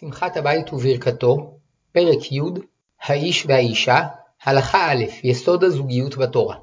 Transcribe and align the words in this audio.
שמחת 0.00 0.36
הבית 0.36 0.72
וברכתו, 0.72 1.58
פרק 1.92 2.32
י' 2.32 2.40
האיש 3.02 3.46
והאישה, 3.46 4.02
הלכה 4.42 4.92
א' 4.92 5.04
יסוד 5.24 5.64
הזוגיות 5.64 6.16
בתורה. 6.16 6.56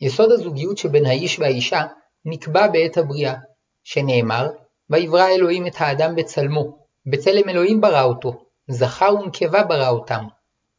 יסוד 0.00 0.32
הזוגיות 0.32 0.78
שבין 0.78 1.06
האיש 1.06 1.38
והאישה 1.38 1.82
נקבע 2.24 2.66
בעת 2.66 2.96
הבריאה, 2.96 3.34
שנאמר 3.84 4.48
ויברא 4.90 5.28
אלוהים 5.28 5.66
את 5.66 5.74
האדם 5.78 6.16
בצלמו, 6.16 6.78
בצלם 7.06 7.48
אלוהים 7.48 7.80
ברא 7.80 8.02
אותו, 8.02 8.44
זכר 8.68 9.14
ונקבה 9.14 9.62
ברא 9.62 9.88
אותם, 9.88 10.24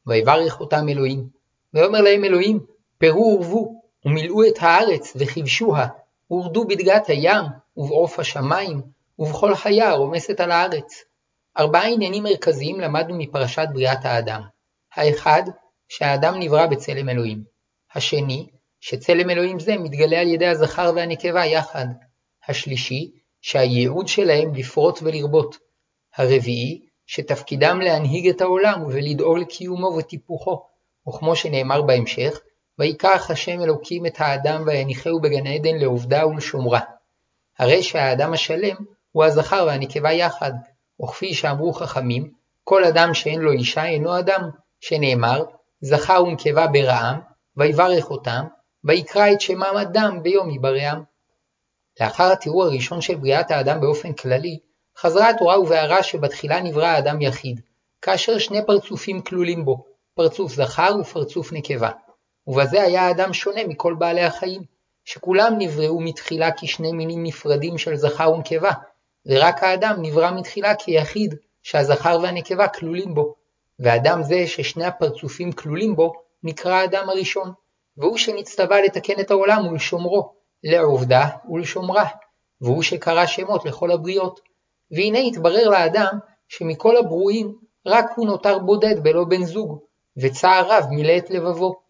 ויברך 0.08 0.60
אותם 0.60 0.89
אלוהים. 0.89 1.28
ויאמר 1.73 2.02
להם 2.02 2.26
אלוהים, 2.26 2.60
פרו 2.98 3.38
ורבו, 3.39 3.82
ומילאו 4.05 4.48
את 4.48 4.58
הארץ 4.60 5.14
וכבשוה, 5.16 5.88
ורדו 6.32 6.68
בדגת 6.68 7.08
הים, 7.08 7.46
ובעוף 7.78 8.20
השמיים, 8.20 8.82
ובכל 9.20 9.55
חיה 9.55 9.89
הרומסת 9.89 10.39
על 10.39 10.52
הארץ. 10.52 11.11
ארבעה 11.58 11.88
עניינים 11.88 12.24
מרכזיים 12.24 12.80
למדנו 12.80 13.18
מפרשת 13.18 13.68
בריאת 13.73 14.05
האדם. 14.05 14.42
האחד, 14.96 15.44
שהאדם 15.90 16.40
נברא 16.40 16.66
בצלם 16.66 17.09
אלוהים. 17.09 17.44
השני, 17.96 18.48
שצלם 18.80 19.30
אלוהים 19.30 19.59
זה 19.59 19.78
מתגלה 19.78 20.20
על 20.20 20.28
ידי 20.28 20.48
הזכר 20.48 20.92
והנקבה 20.95 21.45
יחד. 21.45 21.86
השלישי, 22.48 23.12
שהייעוד 23.42 24.08
שלהם 24.08 24.56
לפרוט 24.56 25.00
ולרבות. 25.02 25.58
הרביעי, 26.16 26.82
שתפקידם 27.06 27.80
להנהיג 27.81 28.28
את 28.28 28.42
העולם 28.42 28.84
ולדאוג 28.86 29.38
לקיומו 29.38 29.88
וטיפוחו, 29.88 30.64
וכמו 31.08 31.36
שנאמר 31.36 31.81
בהמשך, 31.81 32.40
ויקח 32.80 33.31
השם 33.31 33.62
אלוקים 33.62 34.06
את 34.06 34.16
האדם 34.18 34.64
ויניחהו 34.66 35.22
בגן 35.22 35.48
עדן 35.48 35.76
לעובדה 35.76 36.28
ולשומרה. 36.28 36.80
הרי 37.59 37.84
שהאדם 37.84 38.34
השלם 38.34 38.76
הוא 39.12 39.23
הזכר 39.23 39.64
והנקבה 39.68 40.12
יחד, 40.12 40.52
וכפי 41.04 41.34
שאמרו 41.34 41.73
חכמים, 41.73 42.32
כל 42.64 42.84
אדם 42.84 43.14
שאין 43.14 43.42
לו 43.42 43.52
אישה 43.52 43.86
אינו 43.86 44.20
אדם, 44.20 44.50
שנאמר, 44.80 45.44
זכר 45.81 46.23
ונקבה 46.23 46.67
ברעם, 46.67 47.20
ויברך 47.58 48.12
אותם, 48.12 48.45
ויקרא 48.84 49.31
את 49.31 49.42
שמם 49.42 49.75
אדם 49.81 50.23
ביום 50.23 50.50
יברעם. 50.50 51.03
לאחר 52.02 52.31
התיאור 52.31 52.64
הראשון 52.64 53.02
של 53.02 53.16
בריאת 53.16 53.52
האדם 53.52 53.81
באופן 53.81 54.14
כללי, 54.14 54.59
חזרה 54.98 55.30
התורה 55.30 55.59
ובהערה 55.59 56.03
שבתחילה 56.03 56.62
נברא 56.62 56.86
האדם 56.86 57.22
יחיד, 57.22 57.62
כאשר 58.02 58.38
שני 58.38 58.66
פרצופים 58.66 59.22
כלולים 59.22 59.66
בו, 59.66 59.86
פרצוף 60.16 60.53
זכר 60.53 60.95
ופרצוף 61.02 61.53
נקבה. 61.53 61.90
ובזה 62.47 62.81
היה 62.81 63.08
האדם 63.08 63.34
שונה 63.34 63.62
מכל 63.68 63.95
בעלי 64.00 64.22
החיים, 64.22 64.62
שכולם 65.06 65.53
נבראו 65.58 66.02
מתחילה 66.02 66.50
כשני 66.59 66.92
מינים 66.92 67.23
נפרדים 67.23 67.78
של 67.78 67.95
זכר 67.95 68.34
ונקבה, 68.34 68.72
ורק 69.25 69.64
האדם 69.64 69.95
נברא 70.02 70.31
מתחילה 70.31 70.75
כיחיד 70.75 71.36
שהזכר 71.64 72.19
והנקבה 72.23 72.67
כלולים 72.67 73.14
בו, 73.14 73.36
ואדם 73.80 74.23
זה 74.23 74.47
ששני 74.47 74.86
הפרצופים 74.86 75.52
כלולים 75.52 75.95
בו 75.95 76.13
נקרא 76.44 76.73
האדם 76.73 77.09
הראשון, 77.09 77.52
והוא 77.97 78.17
שנצטווה 78.17 78.81
לתקן 78.81 79.19
את 79.19 79.31
העולם 79.31 79.67
ולשומרו, 79.67 80.33
לעובדה 80.63 81.28
ולשומרה, 81.50 82.05
והוא 82.61 82.83
שקרא 82.83 83.25
שמות 83.25 83.66
לכל 83.66 83.91
הבריות. 83.91 84.39
והנה 84.91 85.19
התברר 85.19 85.69
לאדם 85.69 86.19
שמכל 86.47 86.97
הברואים 86.97 87.56
רק 87.85 88.06
הוא 88.16 88.25
נותר 88.25 88.59
בודד 88.59 89.03
בלא 89.03 89.23
בן 89.23 89.44
זוג, 89.44 89.80
וצער 90.17 90.72
רב 90.72 90.85
מילא 90.89 91.17
את 91.17 91.30
לבבו. 91.30 91.81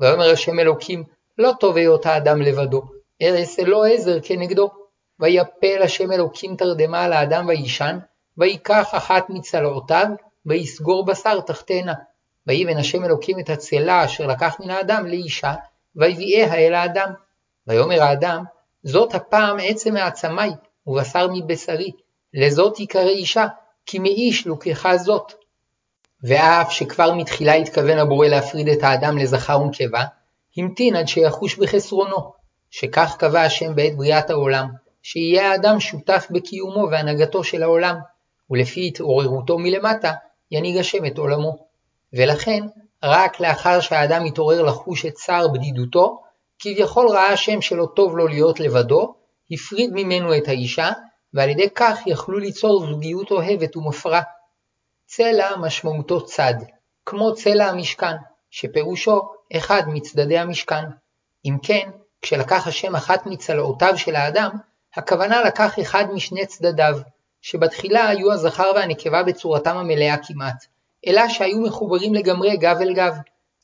ויאמר 0.00 0.30
השם 0.30 0.58
אלוקים, 0.58 1.04
לא 1.38 1.52
טוב 1.60 1.76
היות 1.76 2.06
האדם 2.06 2.42
לבדו, 2.42 2.82
ארס 3.22 3.58
אלו 3.58 3.84
עזר 3.84 4.18
כנגדו. 4.22 4.70
ויפל 5.20 5.82
השם 5.82 6.12
אלוקים 6.12 6.56
תרדמה 6.56 7.04
על 7.04 7.12
האדם 7.12 7.48
וישן, 7.48 7.98
ויקח 8.38 8.94
אחת 8.94 9.30
מצלעותיו, 9.30 10.06
ויסגור 10.46 11.04
בשר 11.04 11.40
תחתנה. 11.40 11.94
ויבן 12.46 12.76
השם 12.76 13.04
אלוקים 13.04 13.40
את 13.40 13.50
הצלה 13.50 14.04
אשר 14.04 14.26
לקח 14.26 14.56
מן 14.60 14.70
האדם 14.70 15.06
לאישה, 15.06 15.54
ויביאיה 15.96 16.54
אל 16.54 16.74
האדם. 16.74 17.12
ויאמר 17.66 18.02
האדם, 18.02 18.44
זאת 18.82 19.14
הפעם 19.14 19.56
עצם 19.62 19.94
מעצמי, 19.94 20.50
ובשר 20.86 21.28
מבשרי, 21.32 21.90
לזאת 22.34 22.80
יקרא 22.80 23.08
אישה, 23.08 23.46
כי 23.86 23.98
מאיש 23.98 24.46
לוקחה 24.46 24.96
זאת. 24.96 25.32
ואף 26.22 26.72
שכבר 26.72 27.14
מתחילה 27.14 27.52
התכוון 27.52 27.98
הבורא 27.98 28.26
להפריד 28.26 28.68
את 28.68 28.82
האדם 28.82 29.18
לזכר 29.18 29.60
ונקבה, 29.60 30.04
המתין 30.56 30.96
עד 30.96 31.08
שיחוש 31.08 31.56
בחסרונו, 31.56 32.32
שכך 32.70 33.16
קבע 33.18 33.42
השם 33.42 33.74
בעת 33.74 33.96
בריאת 33.96 34.30
העולם, 34.30 34.68
שיהיה 35.10 35.50
האדם 35.50 35.80
שותף 35.80 36.26
בקיומו 36.30 36.88
והנהגתו 36.90 37.44
של 37.44 37.62
העולם, 37.62 37.96
ולפי 38.50 38.86
התעוררותו 38.86 39.58
מלמטה, 39.58 40.12
ינהיג 40.50 40.76
השם 40.76 41.06
את 41.06 41.18
עולמו. 41.18 41.56
ולכן, 42.12 42.64
רק 43.02 43.40
לאחר 43.40 43.80
שהאדם 43.80 44.24
מתעורר 44.24 44.62
לחוש 44.62 45.06
את 45.06 45.12
צער 45.14 45.48
בדידותו, 45.48 46.22
כביכול 46.58 47.08
ראה 47.08 47.32
השם 47.32 47.60
שלא 47.62 47.86
טוב 47.96 48.16
לו 48.16 48.26
להיות 48.26 48.60
לבדו, 48.60 49.14
הפריד 49.50 49.90
ממנו 49.92 50.36
את 50.36 50.48
האישה, 50.48 50.90
ועל 51.34 51.48
ידי 51.48 51.70
כך 51.74 51.98
יכלו 52.06 52.38
ליצור 52.38 52.86
זוגיות 52.86 53.30
אוהבת 53.30 53.76
ומפרה. 53.76 54.22
צלע 55.06 55.56
משמעותו 55.56 56.24
צד, 56.24 56.54
כמו 57.06 57.34
צלע 57.34 57.66
המשכן, 57.66 58.16
שפירושו 58.50 59.20
אחד 59.56 59.82
מצדדי 59.86 60.38
המשכן. 60.38 60.84
אם 61.44 61.56
כן, 61.62 61.90
כשלקח 62.22 62.66
השם 62.66 62.96
אחת 62.96 63.26
מצלעותיו 63.26 63.98
של 63.98 64.16
האדם, 64.16 64.50
הכוונה 64.96 65.42
לקח 65.42 65.78
אחד 65.80 66.04
משני 66.12 66.46
צדדיו, 66.46 66.98
שבתחילה 67.42 68.08
היו 68.08 68.32
הזכר 68.32 68.72
והנקבה 68.74 69.22
בצורתם 69.22 69.76
המלאה 69.76 70.16
כמעט, 70.26 70.66
אלא 71.06 71.28
שהיו 71.28 71.60
מחוברים 71.60 72.14
לגמרי 72.14 72.56
גב 72.56 72.76
אל 72.80 72.94
גב, 72.94 73.14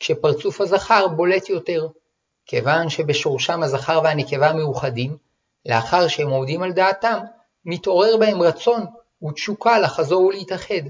כשפרצוף 0.01 0.61
הזכר 0.61 1.09
בולט 1.09 1.49
יותר. 1.49 1.87
כיוון 2.47 2.89
שבשורשם 2.89 3.63
הזכר 3.63 4.01
והנקבה 4.05 4.53
מאוחדים, 4.53 5.17
לאחר 5.67 6.09
שהם 6.09 6.31
עומדים 6.31 6.63
על 6.63 6.73
דעתם, 6.73 7.19
מתעורר 7.65 8.17
בהם 8.17 8.43
רצון 8.43 8.87
ותשוקה 9.23 9.79
לחזור 9.79 10.23
ולהתאחד, 10.25 10.83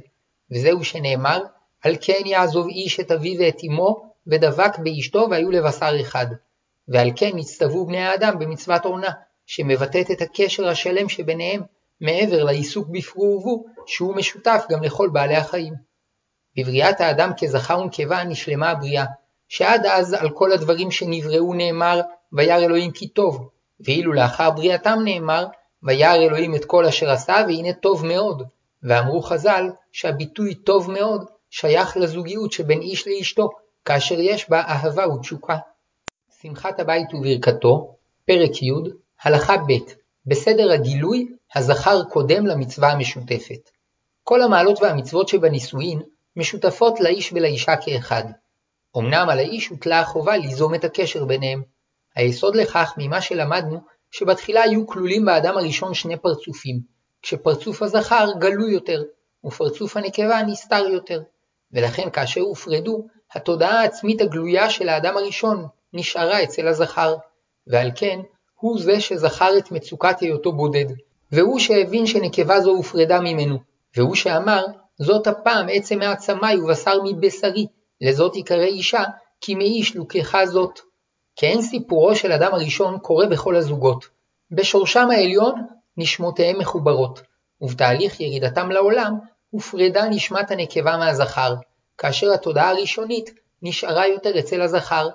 וזהו 0.51 0.85
שנאמר, 0.85 1.43
על 1.83 1.97
כן 2.01 2.27
יעזוב 2.27 2.67
איש 2.69 3.01
את 3.01 3.13
אביו 3.13 3.41
ואת 3.41 3.61
אמו, 3.69 4.13
ודבק 4.27 4.79
באשתו 4.79 5.27
והיו 5.31 5.51
לבשר 5.51 6.01
אחד. 6.01 6.27
ועל 6.89 7.11
כן 7.17 7.31
נצטוו 7.35 7.87
בני 7.87 8.03
האדם 8.03 8.39
במצוות 8.39 8.85
עונה, 8.85 9.11
שמבטאת 9.47 10.11
את 10.11 10.23
הקשר 10.23 10.69
השלם 10.69 11.09
שביניהם, 11.09 11.63
מעבר 12.01 12.45
לעיסוק 12.45 12.89
בפרו 12.89 13.25
ורבו, 13.25 13.65
שהוא 13.87 14.17
משותף 14.17 14.65
גם 14.71 14.83
לכל 14.83 15.09
בעלי 15.13 15.37
החיים. 15.37 15.75
בבריאת 16.57 17.01
האדם 17.01 17.31
כזכר 17.39 17.81
ונקבה 17.81 18.25
נשלמה 18.25 18.71
הבריאה, 18.71 19.05
שעד 19.49 19.87
אז 19.87 20.13
על 20.13 20.31
כל 20.31 20.53
הדברים 20.53 20.91
שנבראו 20.91 21.55
נאמר, 21.55 22.01
וירא 22.33 22.59
אלוהים 22.59 22.91
כי 22.91 23.09
טוב, 23.09 23.49
ואילו 23.81 24.13
לאחר 24.13 24.51
בריאתם 24.51 24.99
נאמר, 25.05 25.47
וירא 25.83 26.15
אלוהים 26.15 26.55
את 26.55 26.65
כל 26.65 26.87
אשר 26.87 27.11
עשה, 27.11 27.37
והנה 27.49 27.73
טוב 27.73 28.07
מאוד. 28.07 28.43
ואמרו 28.83 29.23
חז"ל, 29.23 29.71
שהביטוי 29.93 30.55
טוב 30.55 30.91
מאוד 30.91 31.25
שייך 31.51 31.97
לזוגיות 31.97 32.53
שבין 32.53 32.81
איש 32.81 33.09
לאשתו, 33.09 33.51
כאשר 33.85 34.21
יש 34.21 34.51
בה 34.51 34.61
אהבה 34.61 35.09
ותשוקה. 35.09 35.57
שמחת 36.43 36.81
הבית 36.81 37.15
וברכתו, 37.15 37.97
פרק 38.27 38.63
י', 38.63 38.71
הלכה 39.25 39.57
ב' 39.57 39.73
בסדר 40.27 40.73
הגילוי, 40.73 41.29
הזכר 41.55 42.05
קודם 42.05 42.47
למצווה 42.47 42.93
המשותפת. 42.93 43.71
כל 44.25 44.43
המעלות 44.43 44.83
והמצוות 44.83 45.29
שבנישואין 45.29 46.03
משותפות 46.37 47.01
לאיש 47.01 47.33
ולאישה 47.33 47.77
כאחד. 47.77 48.25
אמנם 48.97 49.29
על 49.31 49.39
האיש 49.39 49.69
הוטלה 49.69 50.01
החובה 50.01 50.37
ליזום 50.37 50.75
את 50.75 50.85
הקשר 50.85 51.25
ביניהם. 51.25 51.63
היסוד 52.17 52.57
לכך 52.57 52.95
ממה 52.99 53.21
שלמדנו, 53.21 53.81
שבתחילה 54.11 54.63
היו 54.63 54.87
כלולים 54.87 55.25
באדם 55.25 55.59
הראשון 55.59 55.95
שני 55.95 56.17
פרצופים, 56.17 56.81
כשפרצוף 57.23 57.83
הזכר 57.83 58.29
גלוי 58.39 58.73
יותר, 58.73 59.03
ופרצוף 59.45 59.97
הנקבה 59.97 60.43
נסתר 60.43 60.85
יותר. 60.93 61.23
ולכן 61.73 62.11
כאשר 62.11 62.41
הופרדו, 62.41 63.07
התודעה 63.35 63.81
העצמית 63.81 64.21
הגלויה 64.21 64.71
של 64.71 64.89
האדם 64.89 65.17
הראשון 65.17 65.67
נשארה 65.93 66.43
אצל 66.43 66.69
הזכר, 66.69 67.17
ועל 67.67 67.91
כן 67.95 68.21
הוא 68.65 68.79
זה 68.79 69.01
שזכר 69.01 69.59
את 69.59 69.73
מצוקת 69.73 70.21
היותו 70.21 70.53
בודד, 70.53 70.85
והוא 71.33 71.59
שהבין 71.59 72.07
שנקבה 72.07 72.61
זו 72.61 72.71
הופרדה 72.71 73.21
ממנו, 73.21 73.59
והוא 73.97 74.15
שאמר, 74.15 74.65
זאת 74.99 75.27
הפעם 75.27 75.67
עצם 75.71 75.99
מעצמי 75.99 76.57
ובשר 76.63 76.99
מבשרי, 77.05 77.67
לזאת 78.01 78.37
יקרא 78.37 78.65
אישה, 78.65 79.03
כי 79.41 79.55
מאיש 79.55 79.97
לוקחה 79.97 80.47
זאת. 80.47 80.81
כן 81.37 81.63
סיפורו 81.63 82.17
של 82.17 82.33
אדם 82.33 82.55
הראשון 82.55 82.99
קורה 82.99 83.27
בכל 83.27 83.57
הזוגות. 83.57 84.05
בשורשם 84.51 85.11
העליון 85.11 85.67
נשמותיהם 85.97 86.59
מחוברות, 86.59 87.23
ובתהליך 87.61 88.21
ירידתם 88.21 88.71
לעולם 88.71 89.19
הופרדה 89.51 90.09
נשמת 90.09 90.51
הנקבה 90.51 90.97
מהזכר, 90.97 91.55
כאשר 91.99 92.33
התודעה 92.33 92.71
הראשונית 92.71 93.31
נשארה 93.63 94.07
יותר 94.07 94.39
אצל 94.39 94.63
הזכר, 94.63 95.09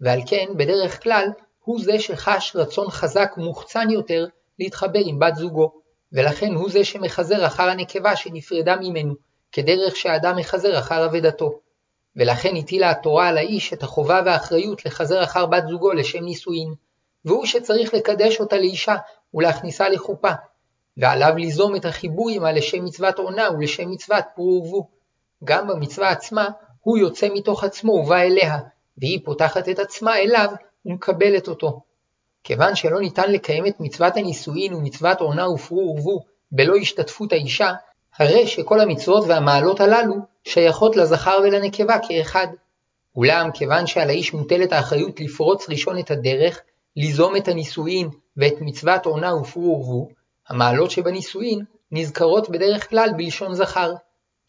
ועל 0.00 0.20
כן 0.26 0.46
בדרך 0.56 1.02
כלל 1.02 1.28
הוא 1.66 1.80
זה 1.80 1.98
שחש 1.98 2.56
רצון 2.56 2.90
חזק 2.90 3.34
ומוחצן 3.36 3.90
יותר 3.90 4.26
להתחבר 4.58 5.00
עם 5.04 5.18
בת 5.18 5.34
זוגו, 5.36 5.72
ולכן 6.12 6.54
הוא 6.54 6.70
זה 6.70 6.84
שמחזר 6.84 7.46
אחר 7.46 7.62
הנקבה 7.62 8.16
שנפרדה 8.16 8.76
ממנו, 8.76 9.14
כדרך 9.52 9.96
שאדם 9.96 10.36
מחזר 10.36 10.78
אחר 10.78 11.06
אבדתו. 11.06 11.58
ולכן 12.16 12.56
הטילה 12.56 12.90
התורה 12.90 13.28
על 13.28 13.38
האיש 13.38 13.72
את 13.72 13.82
החובה 13.82 14.20
והאחריות 14.24 14.86
לחזר 14.86 15.22
אחר 15.22 15.46
בת 15.46 15.62
זוגו 15.68 15.92
לשם 15.92 16.24
נישואין, 16.24 16.74
והוא 17.24 17.46
שצריך 17.46 17.94
לקדש 17.94 18.40
אותה 18.40 18.56
לאישה 18.56 18.96
ולהכניסה 19.34 19.88
לחופה, 19.88 20.32
ועליו 20.96 21.32
ליזום 21.36 21.76
את 21.76 21.84
החיבור 21.84 22.30
עמה 22.30 22.52
לשם 22.52 22.84
מצוות 22.84 23.18
עונה 23.18 23.48
ולשם 23.50 23.90
מצוות 23.90 24.24
פרו 24.34 24.62
ורבו. 24.62 24.88
גם 25.44 25.68
במצווה 25.68 26.10
עצמה 26.10 26.48
הוא 26.80 26.98
יוצא 26.98 27.28
מתוך 27.34 27.64
עצמו 27.64 27.92
ובא 27.92 28.18
אליה, 28.18 28.58
והיא 28.98 29.20
פותחת 29.24 29.68
את 29.68 29.78
עצמה 29.78 30.18
אליו 30.18 30.48
ומקבלת 30.86 31.48
אותו. 31.48 31.80
כיוון 32.44 32.74
שלא 32.74 33.00
ניתן 33.00 33.32
לקיים 33.32 33.66
את 33.66 33.80
מצוות 33.80 34.16
הנישואין 34.16 34.74
ומצוות 34.74 35.20
עונה 35.20 35.48
ופרו 35.48 35.94
ורבו 35.96 36.20
בלא 36.52 36.76
השתתפות 36.76 37.32
האישה, 37.32 37.72
הרי 38.18 38.46
שכל 38.46 38.80
המצוות 38.80 39.24
והמעלות 39.28 39.80
הללו 39.80 40.14
שייכות 40.44 40.96
לזכר 40.96 41.38
ולנקבה 41.44 41.96
כאחד. 42.08 42.46
אולם 43.16 43.50
כיוון 43.54 43.86
שעל 43.86 44.08
האיש 44.08 44.34
מוטלת 44.34 44.72
האחריות 44.72 45.20
לפרוץ 45.20 45.68
ראשון 45.68 45.98
את 45.98 46.10
הדרך, 46.10 46.60
ליזום 46.96 47.36
את 47.36 47.48
הנישואין 47.48 48.08
ואת 48.36 48.54
מצוות 48.60 49.06
עונה 49.06 49.34
ופרו 49.34 49.62
ורבו, 49.62 50.08
המעלות 50.48 50.90
שבנישואין 50.90 51.64
נזכרות 51.92 52.50
בדרך 52.50 52.90
כלל 52.90 53.10
בלשון 53.16 53.54
זכר, 53.54 53.92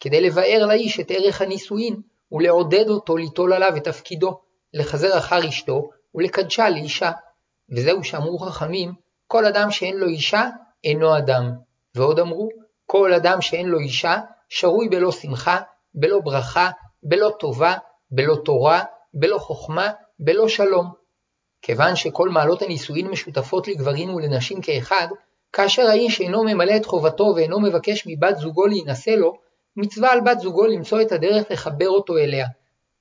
כדי 0.00 0.20
לבאר 0.20 0.66
לאיש 0.66 1.00
את 1.00 1.10
ערך 1.10 1.40
הנישואין 1.40 1.96
ולעודד 2.32 2.88
אותו 2.88 3.16
ליטול 3.16 3.52
עליו 3.52 3.76
את 3.76 3.84
תפקידו, 3.84 4.40
לחזר 4.74 5.18
אחר 5.18 5.48
אשתו 5.48 5.90
ולקדשה 6.14 6.70
לאישה. 6.70 7.10
וזהו 7.70 8.04
שאמרו 8.04 8.38
חכמים, 8.38 8.92
כל 9.26 9.44
אדם 9.44 9.70
שאין 9.70 9.96
לו 9.96 10.06
אישה, 10.06 10.48
אינו 10.84 11.18
אדם. 11.18 11.52
ועוד 11.94 12.18
אמרו, 12.18 12.48
כל 12.86 13.14
אדם 13.14 13.40
שאין 13.40 13.68
לו 13.68 13.78
אישה, 13.78 14.20
שרוי 14.48 14.88
בלא 14.88 15.12
שמחה, 15.12 15.60
בלא 15.94 16.20
ברכה, 16.20 16.70
בלא 17.02 17.30
טובה, 17.38 17.74
בלא 18.10 18.36
תורה, 18.44 18.84
בלא 19.14 19.38
חוכמה, 19.38 19.90
בלא 20.18 20.48
שלום. 20.48 20.92
כיוון 21.62 21.96
שכל 21.96 22.28
מעלות 22.28 22.62
הנישואין 22.62 23.08
משותפות 23.08 23.68
לגברים 23.68 24.14
ולנשים 24.14 24.60
כאחד, 24.60 25.08
כאשר 25.52 25.82
האיש 25.88 26.20
אינו 26.20 26.44
ממלא 26.44 26.76
את 26.76 26.86
חובתו 26.86 27.24
ואינו 27.36 27.60
מבקש 27.60 28.06
מבת 28.06 28.36
זוגו 28.36 28.66
להינשא 28.66 29.10
לו, 29.10 29.38
מצווה 29.76 30.12
על 30.12 30.20
בת 30.20 30.40
זוגו 30.40 30.66
למצוא 30.66 31.00
את 31.00 31.12
הדרך 31.12 31.50
לחבר 31.50 31.88
אותו 31.88 32.16
אליה. 32.18 32.46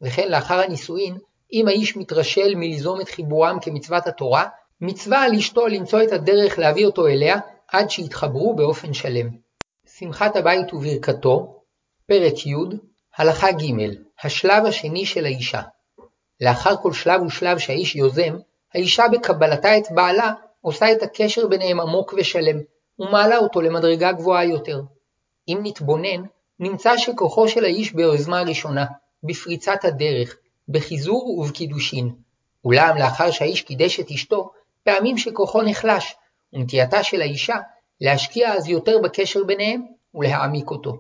וכן 0.02 0.30
לאחר 0.30 0.60
הנישואין, 0.60 1.18
אם 1.54 1.68
האיש 1.68 1.98
מתרשל 1.98 2.56
מליזום 2.56 3.02
את 3.02 3.10
חיבורם 3.10 3.58
כמצוות 3.62 4.08
התורה, 4.08 4.46
מצווה 4.82 5.24
על 5.24 5.36
אשתו 5.36 5.68
למצוא 5.68 6.04
את 6.04 6.12
הדרך 6.12 6.60
להביא 6.60 6.86
אותו 6.86 7.08
אליה 7.08 7.40
עד 7.68 7.90
שיתחברו 7.90 8.56
באופן 8.56 8.94
שלם. 8.94 9.30
שמחת 9.98 10.36
הבית 10.36 10.74
וברכתו, 10.74 11.62
פרק 12.08 12.46
י', 12.46 12.54
הלכה 13.18 13.52
ג', 13.52 13.74
השלב 14.24 14.66
השני 14.66 15.06
של 15.06 15.26
האישה. 15.26 15.62
לאחר 16.42 16.76
כל 16.82 16.94
שלב 16.94 17.22
ושלב 17.22 17.58
שהאיש 17.58 17.96
יוזם, 17.96 18.38
האישה 18.74 19.04
בקבלתה 19.12 19.78
את 19.78 19.84
בעלה 19.92 20.34
עושה 20.62 20.92
את 20.92 21.04
הקשר 21.04 21.48
ביניהם 21.48 21.80
עמוק 21.80 22.14
ושלם, 22.18 22.58
ומעלה 23.00 23.38
אותו 23.38 23.62
למדרגה 23.62 24.12
גבוהה 24.12 24.46
יותר. 24.46 24.82
אם 25.48 25.60
נתבונן, 25.64 26.24
נמצא 26.60 26.98
שכוחו 26.98 27.48
של 27.48 27.64
האיש 27.64 27.94
ביוזמה 27.94 28.40
הראשונה, 28.40 28.86
בפריצת 29.24 29.86
הדרך, 29.86 30.38
בחיזור 30.70 31.40
ובקידושין. 31.40 32.16
אולם 32.66 32.98
לאחר 32.98 33.32
שהאיש 33.32 33.62
קידש 33.62 34.00
את 34.00 34.12
אשתו, 34.12 34.52
פעמים 34.84 35.18
שכוחו 35.18 35.62
נחלש, 35.62 36.16
ונטייתה 36.54 37.04
של 37.04 37.22
האישה 37.22 37.56
להשקיע 38.02 38.54
אז 38.54 38.68
יותר 38.68 38.98
בקשר 39.04 39.44
ביניהם 39.44 39.86
ולהעמיק 40.14 40.70
אותו. 40.70 40.98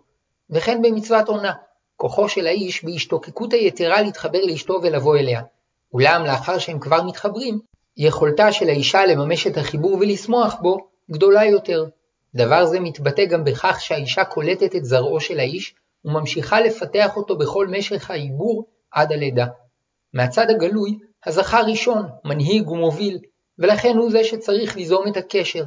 וכן 0.49 0.81
במצוות 0.81 1.27
עונה, 1.27 1.53
כוחו 1.95 2.29
של 2.29 2.47
האיש 2.47 2.85
בהשתוקקות 2.85 3.53
היתרה 3.53 4.01
להתחבר 4.01 4.39
לאשתו 4.45 4.79
ולבוא 4.83 5.17
אליה. 5.17 5.41
אולם 5.93 6.25
לאחר 6.25 6.57
שהם 6.57 6.79
כבר 6.79 7.03
מתחברים, 7.03 7.59
יכולתה 7.97 8.51
של 8.51 8.69
האישה 8.69 9.05
לממש 9.05 9.47
את 9.47 9.57
החיבור 9.57 9.93
ולשמוח 9.93 10.55
בו 10.61 10.77
גדולה 11.11 11.45
יותר. 11.45 11.85
דבר 12.35 12.65
זה 12.65 12.79
מתבטא 12.79 13.25
גם 13.25 13.43
בכך 13.43 13.77
שהאישה 13.81 14.25
קולטת 14.25 14.75
את 14.75 14.85
זרעו 14.85 15.19
של 15.19 15.39
האיש 15.39 15.75
וממשיכה 16.05 16.61
לפתח 16.61 17.17
אותו 17.17 17.37
בכל 17.37 17.67
משך 17.67 18.11
העיבור 18.11 18.67
עד 18.91 19.11
הלידה. 19.11 19.45
מהצד 20.13 20.49
הגלוי, 20.49 20.97
הזכר 21.25 21.61
ראשון, 21.65 22.09
מנהיג 22.23 22.69
ומוביל, 22.69 23.19
ולכן 23.59 23.97
הוא 23.97 24.11
זה 24.11 24.23
שצריך 24.23 24.75
ליזום 24.75 25.07
את 25.07 25.17
הקשר. 25.17 25.63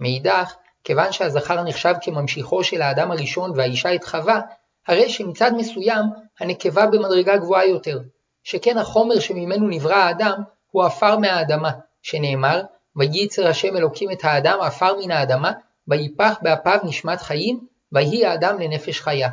מאידך, 0.00 0.54
כיוון 0.84 1.12
שהזכר 1.12 1.62
נחשב 1.62 1.94
כממשיכו 2.00 2.64
של 2.64 2.82
האדם 2.82 3.10
הראשון 3.10 3.52
והאישה 3.54 3.94
את 3.94 4.04
חווה, 4.04 4.40
הרי 4.88 5.08
שמצד 5.08 5.50
מסוים 5.56 6.04
הנקבה 6.40 6.86
במדרגה 6.86 7.36
גבוהה 7.36 7.66
יותר, 7.66 8.00
שכן 8.42 8.78
החומר 8.78 9.18
שממנו 9.18 9.68
נברא 9.68 9.94
האדם 9.94 10.42
הוא 10.70 10.84
עפר 10.84 11.18
מהאדמה, 11.18 11.70
שנאמר, 12.02 12.62
וייצר 12.96 13.48
השם 13.48 13.76
אלוקים 13.76 14.10
את 14.10 14.24
האדם 14.24 14.58
עפר 14.60 14.96
מן 14.96 15.10
האדמה, 15.10 15.52
ויפח 15.88 16.38
באפיו 16.42 16.78
נשמת 16.84 17.20
חיים, 17.20 17.66
ויהי 17.92 18.26
האדם 18.26 18.58
לנפש 18.58 19.00
חיה. 19.00 19.28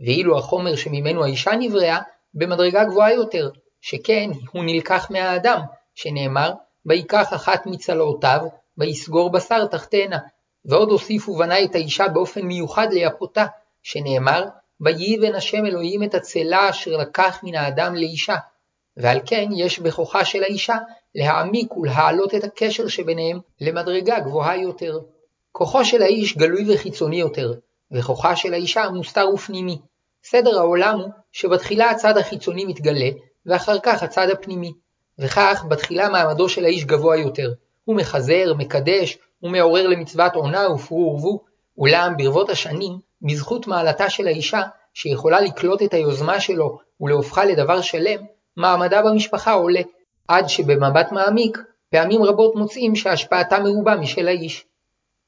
ואילו 0.00 0.38
החומר 0.38 0.76
שממנו 0.76 1.24
האישה 1.24 1.50
נבראה, 1.58 1.98
במדרגה 2.34 2.84
גבוהה 2.84 3.12
יותר, 3.12 3.50
שכן 3.80 4.30
הוא 4.52 4.64
נלקח 4.64 5.10
מהאדם, 5.10 5.60
שנאמר, 5.94 6.52
ויקח 6.86 7.34
אחת 7.34 7.66
מצלעותיו, 7.66 8.40
ויסגור 8.78 9.32
בשר 9.32 9.66
תחתנה. 9.66 10.18
ועוד 10.64 10.90
הוסיף 10.90 11.28
ובנה 11.28 11.64
את 11.64 11.74
האישה 11.74 12.08
באופן 12.08 12.42
מיוחד 12.42 12.86
ליפותה, 12.92 13.46
שנאמר, 13.82 14.44
ויבן 14.80 15.34
השם 15.34 15.66
אלוהים 15.66 16.02
את 16.02 16.14
הצלה 16.14 16.70
אשר 16.70 16.90
לקח 16.90 17.40
מן 17.42 17.54
האדם 17.54 17.94
לאישה. 17.94 18.36
ועל 18.96 19.20
כן 19.26 19.48
יש 19.56 19.78
בכוחה 19.78 20.24
של 20.24 20.42
האישה 20.42 20.76
להעמיק 21.14 21.76
ולהעלות 21.76 22.34
את 22.34 22.44
הקשר 22.44 22.88
שביניהם 22.88 23.40
למדרגה 23.60 24.20
גבוהה 24.20 24.56
יותר. 24.56 24.98
כוחו 25.52 25.84
של 25.84 26.02
האיש 26.02 26.36
גלוי 26.36 26.74
וחיצוני 26.74 27.16
יותר, 27.16 27.52
וכוחה 27.92 28.36
של 28.36 28.54
האישה 28.54 28.88
מוסתר 28.88 29.28
ופנימי. 29.34 29.78
סדר 30.24 30.58
העולם 30.58 31.00
הוא 31.00 31.10
שבתחילה 31.32 31.90
הצד 31.90 32.18
החיצוני 32.18 32.64
מתגלה, 32.64 33.10
ואחר 33.46 33.78
כך 33.82 34.02
הצד 34.02 34.30
הפנימי. 34.30 34.72
וכך 35.18 35.64
בתחילה 35.68 36.08
מעמדו 36.08 36.48
של 36.48 36.64
האיש 36.64 36.84
גבוה 36.84 37.16
יותר. 37.16 37.52
הוא 37.84 37.96
מחזר, 37.96 38.54
מקדש, 38.58 39.18
ומעורר 39.42 39.86
למצוות 39.86 40.34
עונה 40.34 40.70
ופרו 40.70 41.12
ורבו, 41.12 41.44
אולם 41.78 42.14
ברבות 42.16 42.50
השנים, 42.50 42.98
בזכות 43.22 43.66
מעלתה 43.66 44.10
של 44.10 44.26
האישה, 44.26 44.62
שיכולה 44.94 45.40
לקלוט 45.40 45.82
את 45.82 45.94
היוזמה 45.94 46.40
שלו 46.40 46.78
ולהופכה 47.00 47.44
לדבר 47.44 47.80
שלם, 47.80 48.20
מעמדה 48.56 49.02
במשפחה 49.02 49.52
עולה, 49.52 49.80
עד 50.28 50.48
שבמבט 50.48 51.12
מעמיק, 51.12 51.58
פעמים 51.90 52.22
רבות 52.22 52.56
מוצאים 52.56 52.96
שהשפעתה 52.96 53.60
מרובה 53.60 53.96
משל 53.96 54.28
האיש. 54.28 54.64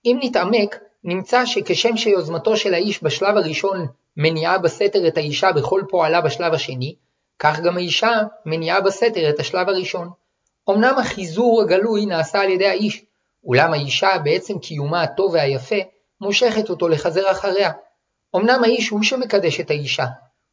אם 0.04 0.18
נתעמק, 0.23 0.78
נמצא 1.04 1.47
שכשם 1.47 1.97
שיוזמתו 1.97 2.56
של 2.56 2.75
האיש 2.75 3.02
בשלב 3.02 3.37
הראשון 3.37 3.87
מניעה 4.16 4.58
בסתר 4.58 5.08
את 5.08 5.16
האישה 5.16 5.52
בכל 5.52 5.82
פועלה 5.88 6.20
בשלב 6.20 6.54
השני, 6.54 6.94
כך 7.38 7.61
גם 7.61 7.76
האישה 7.76 8.11
מניעה 8.46 8.80
בסתר 8.80 9.30
את 9.30 9.40
השלב 9.40 9.68
הראשון. 9.68 10.11
אמנם 10.70 10.94
החיזור 10.99 11.62
הגלוי 11.62 12.06
נעשה 12.06 12.40
על 12.40 12.50
ידי 12.50 12.66
האיש, 12.66 13.04
אולם 13.44 13.73
האישה 13.73 14.08
בעצם 14.25 14.58
קיומה 14.58 15.02
הטוב 15.02 15.32
והיפה, 15.32 15.76
מושכת 16.20 16.70
אותו 16.70 16.88
לחזר 16.88 17.30
אחריה. 17.30 17.73
אמנם 18.37 18.64
האיש 18.64 18.88
הוא 18.88 19.02
שמקדש 19.02 19.61
את 19.61 19.70
האישה, 19.70 20.06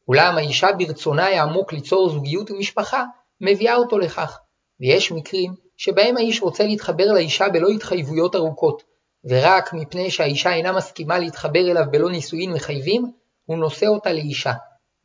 אולם 0.08 0.38
האישה 0.38 0.68
ברצונה 0.78 1.26
העמוק 1.26 1.74
ליצור 1.74 2.10
זוגיות 2.10 2.52
ומשפחה, 2.52 3.04
מביאה 3.42 3.76
אותו 3.76 4.00
לכך. 4.00 4.40
ויש 4.80 5.12
מקרים 5.12 5.54
שבהם 5.78 6.18
האיש 6.18 6.42
רוצה 6.42 6.64
להתחבר 6.64 7.06
לאישה 7.14 7.50
בלא 7.50 7.68
התחייבויות 7.68 8.36
ארוכות, 8.36 8.84
ורק 9.30 9.74
מפני 9.74 10.12
שהאישה 10.12 10.54
אינה 10.54 10.72
מסכימה 10.72 11.20
להתחבר 11.20 11.72
אליו 11.72 11.84
בלא 11.92 12.10
נישואין 12.12 12.52
מחייבים, 12.52 13.12
הוא 13.46 13.58
נושא 13.58 13.86
אותה 13.86 14.14
לאישה. 14.14 14.54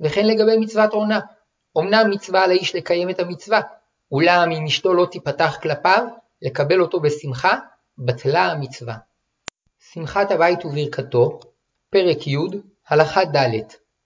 וכן 0.01 0.27
לגבי 0.27 0.57
מצוות 0.57 0.93
עונה. 0.93 1.21
אמנם 1.79 2.11
מצווה 2.11 2.45
על 2.45 2.51
האיש 2.51 2.75
לקיים 2.75 3.11
את 3.11 3.21
המצווה, 3.21 3.61
אולם 4.13 4.51
אם 4.53 4.65
אשתו 4.65 4.95
לא 4.95 5.07
תיפתח 5.11 5.57
כלפיו, 5.63 6.07
לקבל 6.43 6.81
אותו 6.81 7.01
בשמחה, 7.01 7.59
בטלה 7.99 8.47
המצווה. 8.47 8.95
שמחת 9.93 10.31
הבית 10.31 10.65
וברכתו, 10.65 11.41
פרק 11.91 12.27
י', 12.27 12.37
הלכה 12.89 13.25
ד' 13.25 13.63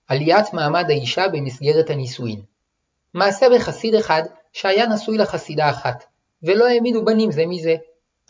עליית 0.08 0.52
מעמד 0.52 0.84
האישה 0.88 1.28
במסגרת 1.28 1.90
הנישואין. 1.90 2.42
מעשה 3.14 3.46
בחסיד 3.54 3.94
אחד 3.94 4.22
שהיה 4.52 4.86
נשוי 4.86 5.18
לחסידה 5.18 5.70
אחת, 5.70 6.04
ולא 6.42 6.68
העמידו 6.68 7.04
בנים 7.04 7.32
זה 7.32 7.46
מזה. 7.46 7.76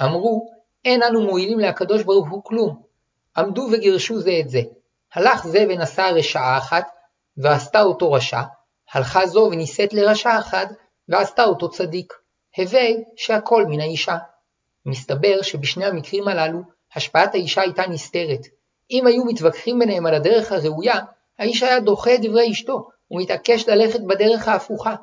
אמרו, 0.02 0.50
אין 0.84 1.02
אנו 1.02 1.22
מועילים 1.22 1.58
להקדוש 1.58 2.02
ברוך 2.02 2.30
הוא 2.30 2.44
כלום. 2.44 2.82
עמדו 3.36 3.68
וגירשו 3.72 4.20
זה 4.20 4.38
את 4.40 4.48
זה. 4.48 4.60
הלך 5.14 5.46
זה 5.46 5.64
ונשא 5.68 6.00
רשעה 6.14 6.58
אחת, 6.58 6.88
ועשתה 7.36 7.82
אותו 7.82 8.12
רשע, 8.12 8.40
הלכה 8.92 9.26
זו 9.26 9.48
ונישאת 9.52 9.92
לרשע 9.92 10.38
אחד, 10.38 10.66
ועשתה 11.08 11.44
אותו 11.44 11.70
צדיק. 11.70 12.12
הווי 12.56 13.04
שהכל 13.16 13.66
מן 13.66 13.80
האישה. 13.80 14.16
מסתבר 14.86 15.42
שבשני 15.42 15.84
המקרים 15.84 16.28
הללו, 16.28 16.60
השפעת 16.94 17.34
האישה 17.34 17.60
הייתה 17.60 17.86
נסתרת. 17.86 18.40
אם 18.90 19.06
היו 19.06 19.24
מתווכחים 19.24 19.78
ביניהם 19.78 20.06
על 20.06 20.14
הדרך 20.14 20.52
הראויה, 20.52 20.98
האיש 21.38 21.62
היה 21.62 21.80
דוחה 21.80 22.14
את 22.14 22.20
דברי 22.22 22.50
אשתו, 22.50 22.88
ומתעקש 23.10 23.68
ללכת 23.68 24.00
בדרך 24.00 24.48
ההפוכה, 24.48 24.94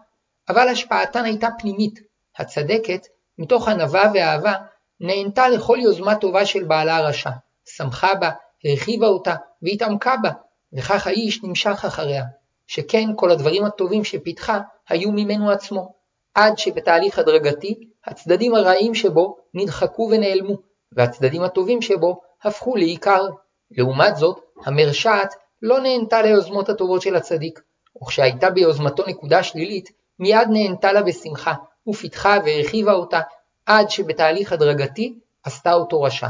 אבל 0.49 0.67
השפעתן 0.67 1.25
הייתה 1.25 1.47
פנימית. 1.59 1.99
הצדקת, 2.37 3.07
מתוך 3.37 3.67
ענווה 3.67 4.11
ואהבה, 4.13 4.53
נענתה 4.99 5.49
לכל 5.49 5.77
יוזמה 5.81 6.15
טובה 6.15 6.45
של 6.45 6.63
בעלה 6.63 6.97
הרשע, 6.97 7.29
שמחה 7.65 8.15
בה, 8.15 8.29
הרחיבה 8.65 9.07
אותה 9.07 9.35
והתעמקה 9.61 10.15
בה, 10.23 10.29
וכך 10.73 11.07
האיש 11.07 11.43
נמשך 11.43 11.85
אחריה, 11.85 12.23
שכן 12.67 13.07
כל 13.15 13.31
הדברים 13.31 13.65
הטובים 13.65 14.03
שפיתחה 14.03 14.59
היו 14.89 15.11
ממנו 15.11 15.51
עצמו, 15.51 15.93
עד 16.33 16.57
שבתהליך 16.57 17.19
הדרגתי 17.19 17.89
הצדדים 18.05 18.55
הרעים 18.55 18.95
שבו 18.95 19.37
נדחקו 19.53 20.09
ונעלמו, 20.11 20.55
והצדדים 20.91 21.43
הטובים 21.43 21.81
שבו 21.81 22.21
הפכו 22.43 22.75
לעיקר. 22.75 23.27
לעומת 23.71 24.15
זאת, 24.15 24.39
המרשעת 24.65 25.33
לא 25.61 25.79
נהנתה 25.79 26.21
ליוזמות 26.21 26.69
הטובות 26.69 27.01
של 27.01 27.15
הצדיק, 27.15 27.61
וכשהייתה 28.01 28.49
ביוזמתו 28.49 29.03
נקודה 29.07 29.43
שלילית, 29.43 29.89
מיד 30.19 30.47
נהנתה 30.49 30.93
לה 30.93 31.01
בשמחה, 31.01 31.53
ופיתחה 31.87 32.37
והרחיבה 32.45 32.93
אותה, 32.93 33.19
עד 33.65 33.89
שבתהליך 33.89 34.53
הדרגתי 34.53 35.19
עשתה 35.43 35.73
אותו 35.73 36.01
רשע. 36.01 36.27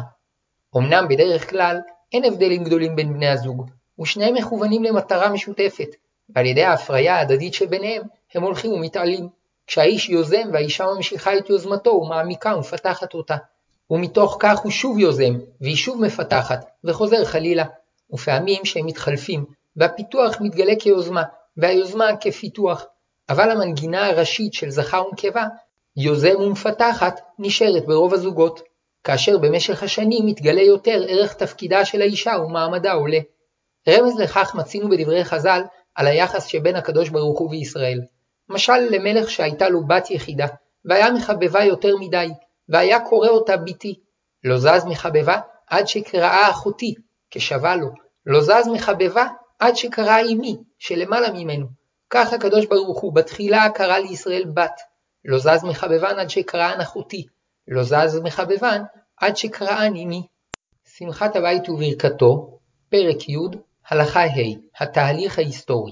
אמנם 0.77 1.07
בדרך 1.09 1.50
כלל 1.50 1.79
אין 2.13 2.25
הבדלים 2.25 2.63
גדולים 2.63 2.96
בין 2.96 3.13
בני 3.13 3.28
הזוג, 3.28 3.70
ושניהם 4.01 4.34
מכוונים 4.34 4.84
למטרה 4.84 5.30
משותפת, 5.30 5.96
ועל 6.36 6.46
ידי 6.46 6.63
ההפריה 6.63 7.16
ההדדית 7.16 7.54
שביניהם 7.54 8.01
הם 8.34 8.44
הולכים 8.44 8.74
ומתעלים, 8.74 9.28
כשהאיש 9.68 10.10
יוזם 10.10 10.50
והאישה 10.54 10.86
ממשיכה 10.96 11.38
את 11.38 11.50
יוזמתו 11.50 11.89
ומעמיקה 11.89 12.56
ומפתחת 12.56 13.13
אותה. 13.13 13.36
ומתוך 13.89 14.38
כך 14.39 14.60
הוא 14.60 14.72
שוב 14.72 15.00
יוזם, 15.00 15.34
והיא 15.62 15.75
שוב 15.75 16.01
מפתחת, 16.01 16.66
וחוזר 16.84 17.25
חלילה. 17.25 17.66
ופעמים 18.12 18.66
שהם 18.66 18.86
מתחלפים, 18.86 19.46
והפיתוח 19.75 20.42
מתגלה 20.42 20.74
כיוזמה, 20.80 21.24
והיוזמה 21.58 22.06
כפיתוח, 22.22 22.86
אבל 23.30 23.51
המנגינה 23.51 24.06
הראשית 24.08 24.54
של 24.54 24.70
זכר 24.70 25.04
ונקבה, 25.08 25.46
יוזם 25.98 26.36
ומפתחת, 26.39 27.22
נשארת 27.39 27.86
ברוב 27.86 28.13
הזוגות, 28.13 28.62
כאשר 29.03 29.38
במשך 29.38 29.84
השנים 29.84 30.25
מתגלה 30.25 30.62
יותר 30.62 31.03
ערך 31.08 31.34
תפקידה 31.34 31.86
של 31.86 32.01
האישה 32.01 32.32
ומעמדה 32.46 32.94
עולה. 32.94 33.20
רמז 33.89 34.20
לכך 34.20 34.56
מצינו 34.56 34.89
בדברי 34.89 35.25
חז"ל 35.25 35.62
על 35.96 36.08
היחס 36.08 36.46
שבין 36.46 36.75
הקדוש 36.75 37.10
ברוך 37.10 37.39
הוא 37.39 37.50
וישראל. 37.50 38.00
משל 38.50 38.77
למלך 38.89 39.29
שהייתה 39.29 39.70
לו 39.70 39.88
בת 39.88 40.12
יחידה, 40.12 40.48
והיה 40.86 41.12
מחבבה 41.12 41.63
יותר 41.63 41.98
מדי, 42.00 42.29
והיה 42.70 43.00
קורא 43.00 43.27
אותה 43.27 43.58
בתי. 43.58 44.00
לא 44.44 44.58
זז 44.58 44.86
מחבבה 44.86 45.39
עד 45.68 45.88
שקראה 45.88 46.50
אחותי, 46.50 46.96
כשווה 47.32 47.75
לו. 47.75 47.89
לא 48.25 48.41
זז 48.41 48.68
מחבבה 48.74 49.27
עד 49.60 49.75
שקראה 49.75 50.22
אמי, 50.22 50.56
שלמעלה 50.79 51.32
ממנו. 51.32 51.68
כך 52.10 52.34
הקדוש 52.34 52.65
ברוך 52.65 53.00
הוא 53.00 53.13
בתחילה 53.13 53.70
קרא 53.70 53.98
לישראל 53.98 54.44
בת. 54.53 54.82
לא 55.25 55.38
זז 55.38 55.63
מחבבן 55.63 56.20
עד 56.20 56.29
שקראן 56.29 56.82
אחותי. 56.82 57.25
לא 57.72 57.84
זז 57.84 58.20
מחבבן 58.24 58.82
עד 59.18 59.38
שקראן 59.38 59.96
אמי. 59.96 60.28
שמחת 60.86 61.36
הבית 61.36 61.70
וברכתו, 61.70 62.60
פרק 62.90 63.30
י', 63.30 63.38
הלכה 63.90 64.24
ה', 64.24 64.84
התהליך 64.84 65.38
ההיסטורי. 65.40 65.92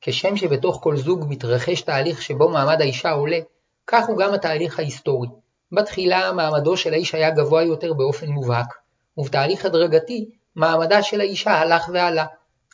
כשם 0.00 0.36
שבתוך 0.36 0.78
כל 0.82 0.96
זוג 0.96 1.24
מתרחש 1.28 1.82
תהליך 1.82 2.22
שבו 2.22 2.48
מעמד 2.48 2.80
האישה 2.80 3.10
עולה, 3.10 3.38
כך 3.86 4.08
הוא 4.08 4.18
גם 4.18 4.34
התהליך 4.34 4.78
ההיסטורי. 4.78 5.28
בתחילה 5.72 6.32
מעמדו 6.32 6.76
של 6.76 6.92
האיש 6.92 7.14
היה 7.14 7.30
גבוה 7.30 7.62
יותר 7.62 7.92
באופן 7.92 8.26
מובהק, 8.26 8.74
ובתהליך 9.16 9.64
הדרגתי 9.64 10.30
מעמדה 10.54 11.02
של 11.02 11.20
האישה 11.20 11.50
הלך 11.50 11.90
ועלה. 11.92 12.26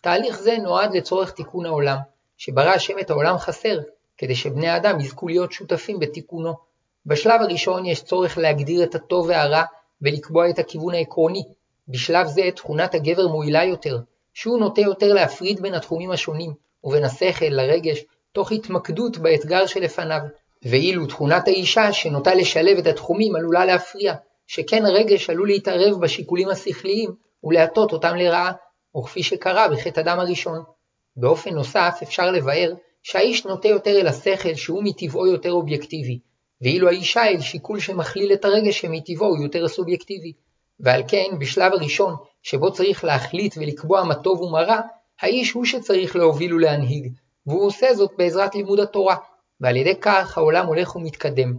תהליך 0.02 0.38
זה 0.38 0.56
נועד 0.62 0.94
לצורך 0.94 1.30
תיקון 1.30 1.66
העולם, 1.66 1.96
שברא 2.36 2.70
השם 2.70 2.98
את 2.98 3.10
העולם 3.10 3.38
חסר, 3.38 3.78
כדי 4.18 4.34
שבני 4.34 4.68
האדם 4.68 5.00
יזכו 5.00 5.28
להיות 5.28 5.52
שותפים 5.52 5.98
בתיקונו. 5.98 6.67
בשלב 7.08 7.40
הראשון 7.42 7.86
יש 7.86 8.02
צורך 8.02 8.38
להגדיר 8.38 8.82
את 8.82 8.94
הטוב 8.94 9.26
והרע 9.28 9.62
ולקבוע 10.02 10.50
את 10.50 10.58
הכיוון 10.58 10.94
העקרוני. 10.94 11.42
בשלב 11.88 12.26
זה 12.26 12.42
תכונת 12.56 12.94
הגבר 12.94 13.28
מועילה 13.28 13.64
יותר, 13.64 13.98
שהוא 14.34 14.58
נוטה 14.58 14.80
יותר 14.80 15.12
להפריד 15.12 15.60
בין 15.60 15.74
התחומים 15.74 16.10
השונים, 16.10 16.52
ובין 16.84 17.04
השכל 17.04 17.46
לרגש, 17.48 18.04
תוך 18.32 18.52
התמקדות 18.52 19.18
באתגר 19.18 19.66
שלפניו, 19.66 20.20
ואילו 20.62 21.06
תכונת 21.06 21.48
האישה 21.48 21.92
שנוטה 21.92 22.34
לשלב 22.34 22.78
את 22.78 22.86
התחומים 22.86 23.36
עלולה 23.36 23.64
להפריע, 23.64 24.14
שכן 24.46 24.86
הרגש 24.86 25.30
עלול 25.30 25.48
להתערב 25.48 26.00
בשיקולים 26.00 26.48
השכליים 26.48 27.10
ולהטות 27.44 27.92
אותם 27.92 28.16
לרעה, 28.16 28.52
וכפי 28.96 29.22
שקרה 29.22 29.68
בחטא 29.68 30.00
אדם 30.00 30.20
הראשון. 30.20 30.62
באופן 31.16 31.50
נוסף 31.50 31.98
אפשר 32.02 32.30
לבאר 32.30 32.72
שהאיש 33.02 33.46
נוטה 33.46 33.68
יותר 33.68 34.00
אל 34.00 34.06
השכל 34.06 34.54
שהוא 34.54 34.82
מטבעו 34.84 35.26
יותר 35.26 35.52
אובייקטיבי, 35.52 36.18
ואילו 36.62 36.88
האישה 36.88 37.26
אל 37.26 37.40
שיקול 37.40 37.80
שמכליל 37.80 38.32
את 38.32 38.44
הרגש 38.44 38.80
שמטבעו 38.80 39.26
הוא 39.26 39.42
יותר 39.42 39.68
סובייקטיבי. 39.68 40.32
ועל 40.80 41.02
כן, 41.08 41.26
בשלב 41.38 41.72
הראשון, 41.72 42.14
שבו 42.42 42.72
צריך 42.72 43.04
להחליט 43.04 43.54
ולקבוע 43.56 44.04
מה 44.04 44.14
טוב 44.14 44.40
ומה 44.40 44.62
רע, 44.62 44.80
האיש 45.20 45.52
הוא 45.52 45.64
שצריך 45.64 46.16
להוביל 46.16 46.54
ולהנהיג, 46.54 47.12
והוא 47.46 47.66
עושה 47.66 47.94
זאת 47.94 48.10
בעזרת 48.18 48.54
לימוד 48.54 48.80
התורה, 48.80 49.16
ועל 49.60 49.76
ידי 49.76 49.94
כך 50.00 50.38
העולם 50.38 50.66
הולך 50.66 50.96
ומתקדם. 50.96 51.54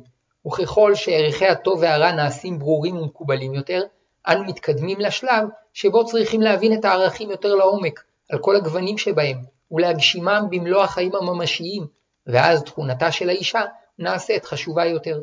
וככל 0.47 0.95
שערכי 0.95 1.47
הטוב 1.47 1.79
והרע 1.81 2.11
נעשים 2.11 2.59
ברורים 2.59 2.97
ומקובלים 2.97 3.53
יותר, 3.53 3.81
אנו 4.27 4.43
מתקדמים 4.43 4.99
לשלב 4.99 5.47
שבו 5.73 6.05
צריכים 6.05 6.41
להבין 6.41 6.73
את 6.73 6.85
הערכים 6.85 7.31
יותר 7.31 7.55
לעומק, 7.55 8.03
על 8.31 8.39
כל 8.39 8.55
הגוונים 8.55 8.97
שבהם, 8.97 9.37
ולהגשימם 9.71 10.47
במלוא 10.49 10.83
החיים 10.83 11.15
הממשיים, 11.15 11.87
ואז 12.27 12.63
תכונתה 12.63 13.11
של 13.11 13.29
האישה 13.29 13.61
נעשית 13.99 14.45
חשובה 14.45 14.85
יותר. 14.85 15.19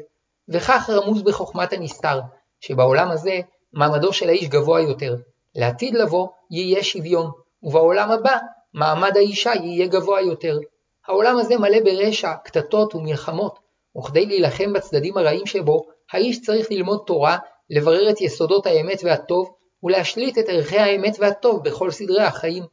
וכך 0.49 0.90
רמוז 0.92 1.23
בחוכמת 1.23 1.73
הנסתר, 1.73 2.21
שבעולם 2.61 3.11
הזה 3.11 3.40
מעמדו 3.73 4.12
של 4.12 4.28
האיש 4.28 4.49
גבוה 4.49 4.80
יותר, 4.80 5.16
לעתיד 5.54 5.95
לבוא 5.95 6.28
יהיה 6.50 6.85
שוויון, 6.85 7.30
ובעולם 7.62 8.11
הבא 8.11 8.37
מעמד 8.75 9.16
האישה 9.16 9.52
יהיה 9.54 9.87
גבוה 9.87 10.21
יותר. 10.21 10.59
העולם 11.06 11.38
הזה 11.38 11.59
מלא 11.59 11.80
ברשע, 11.85 12.33
קטטות 12.45 12.95
ומלחמות, 12.95 13.59
וכדי 13.99 14.26
להילחם 14.26 14.73
בצדדים 14.73 15.16
הרעים 15.16 15.47
שבו, 15.47 15.87
האיש 16.12 16.42
צריך 16.42 16.71
ללמוד 16.71 17.02
תורה, 17.06 17.38
לברר 17.71 18.11
את 18.11 18.21
יסודות 18.21 18.66
האמת 18.66 19.00
והטוב, 19.04 19.54
ולהשליט 19.83 20.38
את 20.38 20.45
ערכי 20.49 20.78
האמת 20.78 21.16
והטוב 21.18 21.64
בכל 21.64 21.90
סדרי 21.90 22.23
החיים. 22.23 22.64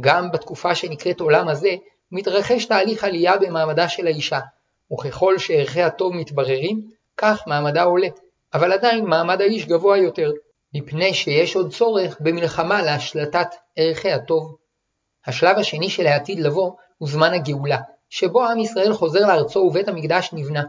גם 0.00 0.30
בתקופה 0.32 0.74
שנקראת 0.74 1.20
עולם 1.20 1.48
הזה, 1.48 1.70
מתרחש 2.12 2.64
תהליך 2.64 3.04
עלייה 3.04 3.38
במעמדה 3.38 3.88
של 3.88 4.06
האישה, 4.06 4.38
וככל 4.92 5.38
שערכי 5.38 5.82
הטוב 5.82 6.14
מתבררים, 6.14 6.80
כך 7.16 7.42
מעמדה 7.46 7.82
עולה, 7.82 8.08
אבל 8.54 8.72
עדיין 8.72 9.04
מעמד 9.04 9.40
האיש 9.40 9.66
גבוה 9.66 9.98
יותר, 9.98 10.30
מפני 10.74 11.14
שיש 11.14 11.56
עוד 11.56 11.72
צורך 11.72 12.16
במלחמה 12.20 12.82
להשלטת 12.82 13.48
ערכי 13.76 14.12
הטוב. 14.12 14.56
השלב 15.26 15.58
השני 15.58 15.90
של 15.90 16.06
העתיד 16.06 16.40
לבוא 16.40 16.72
הוא 16.98 17.08
זמן 17.08 17.34
הגאולה, 17.34 17.78
שבו 18.10 18.44
עם 18.44 18.58
ישראל 18.58 18.92
חוזר 18.92 19.20
לארצו 19.20 19.58
ובית 19.58 19.88
המקדש 19.88 20.30
נבנה, 20.32 20.62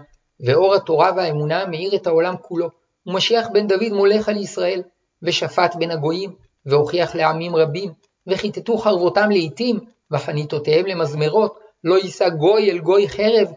ואור 0.45 0.75
התורה 0.75 1.11
והאמונה 1.15 1.65
מאיר 1.65 1.95
את 1.95 2.07
העולם 2.07 2.35
כולו, 2.41 2.67
ומשיח 3.07 3.47
בן 3.53 3.67
דוד 3.67 3.91
מולך 3.91 4.29
על 4.29 4.37
ישראל, 4.37 4.81
ושפט 5.23 5.75
בין 5.75 5.91
הגויים, 5.91 6.35
והוכיח 6.65 7.15
לעמים 7.15 7.55
רבים, 7.55 7.91
וכיתתו 8.27 8.77
חרבותם 8.77 9.29
לעתים, 9.31 9.79
וחניתותיהם 10.11 10.85
למזמרות, 10.85 11.59
לא 11.83 11.95
יישא 11.95 12.29
גוי 12.29 12.71
אל 12.71 12.79
גוי 12.79 13.09
חרב, 13.09 13.47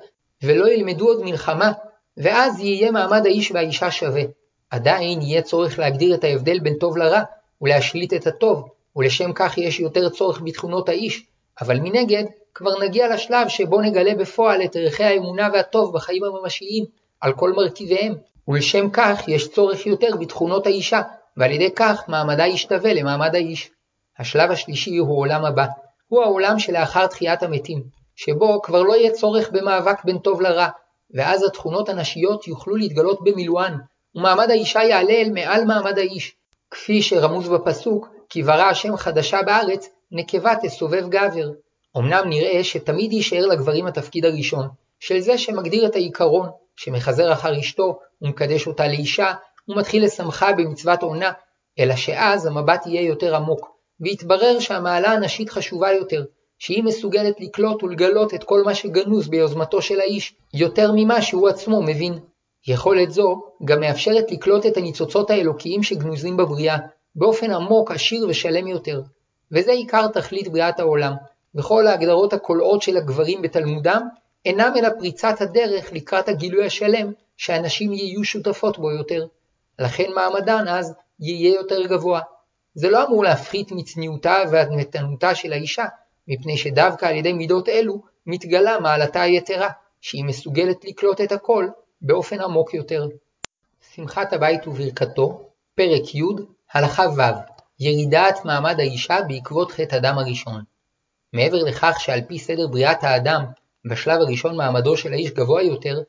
ולא 0.44 0.68
ילמדו 0.68 1.06
עוד 1.06 1.22
מלחמה, 1.24 1.72
ואז 2.16 2.60
יהיה 2.60 2.90
מעמד 2.90 3.26
האיש 3.26 3.52
והאישה 3.52 3.90
שווה. 3.90 4.22
עדיין 4.70 5.22
יהיה 5.22 5.42
צורך 5.42 5.78
להגדיר 5.78 6.14
את 6.14 6.24
ההבדל 6.24 6.58
בין 6.58 6.74
טוב 6.74 6.96
לרע, 6.96 7.22
ולהשליט 7.62 8.14
את 8.14 8.26
הטוב, 8.26 8.68
ולשם 8.96 9.32
כך 9.34 9.58
יש 9.58 9.80
יותר 9.80 10.08
צורך 10.08 10.40
בתכונות 10.44 10.88
האיש, 10.88 11.26
אבל 11.60 11.80
מנגד, 11.80 12.24
כבר 12.54 12.82
נגיע 12.82 13.14
לשלב 13.14 13.48
שבו 13.48 13.80
נגלה 13.80 14.14
בפועל 14.14 14.62
את 14.64 14.76
ערכי 14.76 15.04
האמונה 15.04 15.48
והטוב 15.52 15.94
בחיים 15.94 16.24
הממשיים, 16.24 16.84
על 17.20 17.32
כל 17.32 17.52
מרכיביהם, 17.52 18.14
ולשם 18.48 18.90
כך 18.92 19.28
יש 19.28 19.48
צורך 19.48 19.86
יותר 19.86 20.16
בתכונות 20.20 20.66
האישה, 20.66 21.00
ועל 21.36 21.50
ידי 21.50 21.70
כך 21.76 22.04
מעמדה 22.08 22.46
ישתווה 22.46 22.92
למעמד 22.92 23.34
האיש. 23.34 23.70
השלב 24.18 24.50
השלישי 24.50 24.96
הוא 24.96 25.18
עולם 25.18 25.44
הבא, 25.44 25.66
הוא 26.08 26.22
העולם 26.22 26.58
שלאחר 26.58 27.06
תחיית 27.06 27.42
המתים, 27.42 27.82
שבו 28.16 28.62
כבר 28.62 28.82
לא 28.82 28.96
יהיה 28.96 29.12
צורך 29.12 29.50
במאבק 29.52 30.04
בין 30.04 30.18
טוב 30.18 30.40
לרע, 30.40 30.68
ואז 31.14 31.44
התכונות 31.44 31.88
הנשיות 31.88 32.48
יוכלו 32.48 32.76
להתגלות 32.76 33.24
במילואן, 33.24 33.76
ומעמד 34.14 34.50
האישה 34.50 34.82
יעלה 34.82 35.12
אל 35.12 35.30
מעל 35.30 35.64
מעמד 35.64 35.98
האיש, 35.98 36.36
כפי 36.70 37.02
שרמוז 37.02 37.48
בפסוק, 37.48 38.08
כי 38.28 38.42
ברא 38.42 38.62
השם 38.62 38.96
חדשה 38.96 39.42
בארץ, 39.42 39.88
נקבה 40.12 40.52
תסובב 40.62 41.08
גבר. 41.08 41.50
אמנם 41.96 42.28
נראה 42.28 42.64
שתמיד 42.64 43.12
יישאר 43.12 43.46
לגברים 43.46 43.86
התפקיד 43.86 44.24
הראשון, 44.24 44.68
של 45.00 45.20
זה 45.20 45.38
שמגדיר 45.38 45.86
את 45.86 45.94
העיקרון, 45.94 46.48
שמחזר 46.76 47.32
אחר 47.32 47.60
אשתו, 47.60 47.98
ומקדש 48.22 48.66
אותה 48.66 48.88
לאישה, 48.88 49.32
ומתחיל 49.68 50.04
לשמחה 50.04 50.52
במצוות 50.52 51.02
עונה, 51.02 51.32
אלא 51.78 51.96
שאז 51.96 52.46
המבט 52.46 52.86
יהיה 52.86 53.02
יותר 53.02 53.36
עמוק, 53.36 53.70
והתברר 54.00 54.60
שהמעלה 54.60 55.12
הנשית 55.12 55.50
חשובה 55.50 55.92
יותר, 55.92 56.24
שהיא 56.64 56.84
מסוגלת 56.84 57.40
לקלוט 57.40 57.82
ולגלות 57.82 58.34
את 58.34 58.44
כל 58.44 58.62
מה 58.64 58.74
שגנוז 58.74 59.28
ביוזמתו 59.28 59.82
של 59.82 60.00
האיש, 60.00 60.34
יותר 60.54 60.92
ממה 60.94 61.22
שהוא 61.22 61.48
עצמו 61.48 61.82
מבין. 61.82 62.18
יכולת 62.66 63.10
זו 63.10 63.42
גם 63.64 63.80
מאפשרת 63.80 64.30
לקלוט 64.30 64.66
את 64.66 64.76
הניצוצות 64.76 65.30
האלוקיים 65.30 65.82
שגנוזים 65.82 66.36
בבריאה, 66.36 66.76
באופן 67.14 67.50
עמוק, 67.50 67.90
עשיר 67.90 68.26
ושלם 68.28 68.66
יותר. 68.66 69.02
וזה 69.52 69.72
עיקר 69.72 70.06
תכלית 70.06 70.48
בריאת 70.48 70.80
העולם, 70.80 71.12
וכל 71.54 71.86
ההגדרות 71.86 72.32
הקולעות 72.32 72.82
של 72.82 72.96
הגברים 72.96 73.42
בתלמודם 73.42 74.08
אינם 74.44 74.72
אלא 74.76 74.88
פריצת 74.98 75.40
הדרך 75.40 75.92
לקראת 75.92 76.28
הגילוי 76.28 76.66
השלם 76.66 77.12
שהנשים 77.36 77.92
יהיו 77.92 78.24
שותפות 78.24 78.78
בו 78.78 78.90
יותר. 78.90 79.26
לכן 79.78 80.10
מעמדן 80.14 80.68
אז 80.68 80.94
יהיה 81.20 81.54
יותר 81.54 81.86
גבוה. 81.86 82.20
זה 82.74 82.90
לא 82.90 83.06
אמור 83.06 83.24
להפחית 83.24 83.72
מצניעותה 83.72 84.36
ועדנתנותה 84.50 85.34
של 85.34 85.52
האישה, 85.52 85.84
מפני 86.28 86.56
שדווקא 86.56 87.06
על 87.06 87.16
ידי 87.16 87.32
מידות 87.32 87.68
אלו 87.68 88.02
מתגלה 88.26 88.80
מעלתה 88.80 89.22
היתרה, 89.22 89.70
שהיא 90.00 90.24
מסוגלת 90.24 90.84
לקלוט 90.84 91.20
את 91.20 91.32
הכל 91.32 91.66
באופן 92.02 92.40
עמוק 92.40 92.74
יותר. 92.74 93.06
שמחת 93.94 94.32
הבית 94.32 94.66
וברכתו, 94.66 95.48
פרק 95.74 96.14
י', 96.14 96.22
הלכה 96.72 97.02
ו', 97.16 97.20
ירידת 97.80 98.38
מעמד 98.44 98.80
האישה 98.80 99.18
בעקבות 99.28 99.72
חטא 99.72 99.96
אדם 99.96 100.18
הראשון. 100.18 100.62
מעבר 101.32 101.62
לכך 101.62 101.96
שעל 102.00 102.20
פי 102.28 102.38
סדר 102.38 102.66
בריאת 102.66 103.04
האדם, 103.04 103.44
בשלב 103.90 104.20
הראשון 104.20 104.56
מעמדו 104.56 104.96
של 104.96 105.12
האיש 105.12 105.30
גבוה 105.30 105.62
יותר, 105.62 106.02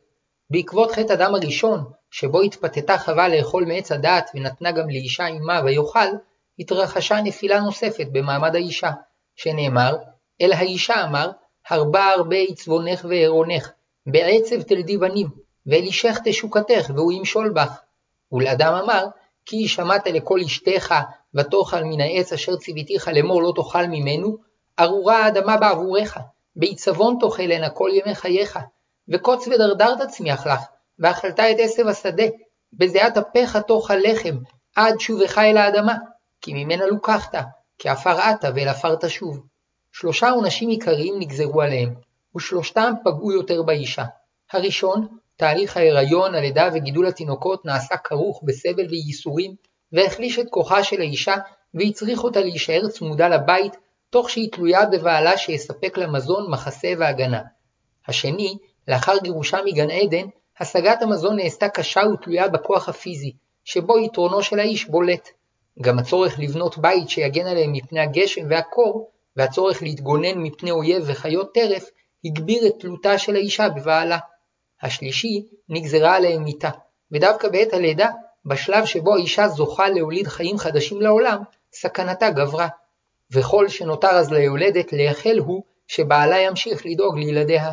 בעקבות 0.50 0.92
חטא 0.92 1.14
אדם 1.14 1.36
הראשון, 1.36 1.84
שבו 2.12 2.42
התפתתה 2.42 2.98
חווה 2.98 3.28
לאכול 3.28 3.66
מעץ 3.66 3.92
הדעת 3.92 4.30
ונתנה 4.36 4.72
גם 4.72 4.90
לאישה 4.90 5.26
עמה 5.26 5.62
ויאכל, 5.66 6.08
התרחשה 6.60 7.22
נפילה 7.24 7.60
נוספת 7.60 8.08
במעמד 8.12 8.56
האישה, 8.56 8.92
שנאמר, 9.36 9.98
אל 10.42 10.54
האישה 10.54 11.04
אמר, 11.04 11.32
הרבה 11.70 12.06
הרבה 12.06 12.38
עצבונך 12.38 13.06
ועירונך, 13.10 13.72
בעצב 14.06 14.62
תלדי 14.62 14.98
בנים, 14.98 15.28
ואל 15.66 15.82
אישך 15.82 16.18
תשוקתך, 16.24 16.92
והוא 16.96 17.12
ימשול 17.12 17.50
בך. 17.50 17.82
ולאדם 18.32 18.74
אמר, 18.74 19.06
כי 19.46 19.68
שמעת 19.68 20.08
לכל 20.08 20.40
אשתך, 20.46 20.96
ותאכל 21.36 21.84
מן 21.84 22.02
העץ 22.02 22.34
אשר 22.34 22.56
ציוויתיך 22.56 23.08
לאמור 23.08 23.44
לא 23.44 23.54
תאכל 23.56 23.88
ממנו, 23.88 24.38
ארורה 24.80 25.26
האדמה 25.26 25.58
בעבורך, 25.58 26.18
בעיצבון 26.56 27.18
תאכלנה 27.20 27.70
כל 27.70 27.90
ימי 27.94 28.16
חייך, 28.16 28.60
וקוץ 29.10 29.48
ודרדר 29.48 30.06
תצמיח 30.06 30.48
לך, 30.48 30.60
ואכלת 31.00 31.40
את 31.40 31.56
עשב 31.60 31.88
השדה, 31.88 32.24
בזיעת 32.74 33.18
אפיך 33.18 33.58
תאכל 33.58 33.96
לחם, 33.96 34.38
עד 34.76 35.00
שובך 35.00 35.38
אל 35.38 35.58
האדמה, 35.58 35.96
כי 36.42 36.54
ממנה 36.54 36.86
לוקחת, 36.86 37.36
כי 37.78 37.90
עפר 37.90 38.22
עתה 38.22 38.50
ואל 38.56 38.68
עפר 38.68 38.96
תשוב. 38.96 39.46
שלושה 39.92 40.30
עונשים 40.30 40.70
עיקריים 40.70 41.20
נגזרו 41.20 41.62
עליהם, 41.62 41.94
ושלושתם 42.36 42.94
פגעו 43.04 43.32
יותר 43.32 43.62
באישה. 43.62 44.04
הראשון, 44.52 45.08
תהליך 45.38 45.78
ההיריון, 45.78 46.36
הלידה 46.36 46.70
וגידול 46.74 47.08
התינוקות 47.08 47.66
נעשה 47.66 47.98
כרוך 47.98 48.44
בסבל 48.44 48.86
וייסורים, 48.90 49.56
והחליש 49.92 50.40
את 50.40 50.46
כוחה 50.50 50.84
של 50.84 51.02
האישה, 51.02 51.36
והצריך 51.74 52.24
אותה 52.24 52.40
להישאר 52.40 52.88
צמודה 52.88 53.28
לבית, 53.28 53.78
תוך 54.10 54.30
שהיא 54.30 54.52
תלויה 54.52 54.86
בבעלה 54.86 55.38
שיספק 55.38 55.98
לה 55.98 56.08
מזון, 56.08 56.52
מחסה 56.52 56.94
והגנה. 57.00 57.42
השני, 58.08 58.58
לאחר 58.88 59.18
גירושה 59.24 59.58
מגן 59.66 59.90
עדן, 59.90 60.28
השגת 60.60 61.02
המזון 61.02 61.36
נעשתה 61.36 61.70
קשה 61.70 62.02
ותלויה 62.14 62.48
בכוח 62.48 62.90
הפיזי, 62.90 63.34
שבו 63.64 64.00
יתרונו 64.00 64.44
של 64.44 64.60
האיש 64.60 64.86
בולט. 64.86 65.30
גם 65.82 66.00
הצורך 66.00 66.40
לבנות 66.40 66.78
בית 66.78 67.10
שיגן 67.10 67.48
עליהם 67.48 67.74
מפני 67.74 68.00
הגשם 68.00 68.42
והקור, 68.50 69.10
והצורך 69.36 69.84
להתגונן 69.84 70.38
מפני 70.38 70.72
אויב 70.72 71.04
וחיות 71.06 71.54
טרף, 71.54 71.90
הגביר 72.26 72.68
את 72.68 72.74
תלותה 72.80 73.18
של 73.18 73.36
האישה 73.36 73.70
בבעלה. 73.70 74.18
השלישי, 74.82 75.46
נגזרה 75.70 76.16
עליהם 76.16 76.44
מיתה, 76.44 76.70
ודווקא 77.12 77.48
בעת 77.50 77.74
הלידה, 77.74 78.10
בשלב 78.46 78.86
שבו 78.86 79.16
האישה 79.16 79.48
זוכה 79.48 79.90
להוליד 79.90 80.28
חיים 80.28 80.58
חדשים 80.58 81.02
לעולם, 81.02 81.38
סכנתה 81.74 82.30
גברה. 82.30 82.68
וכל 83.32 83.70
שנותר 83.70 84.08
אז 84.08 84.32
ליולדת 84.32 84.94
לייחל 84.94 85.38
הוא 85.38 85.64
שבעלה 85.88 86.40
ימשיך 86.40 86.86
לדאוג 86.86 87.18
לילדיה. 87.18 87.72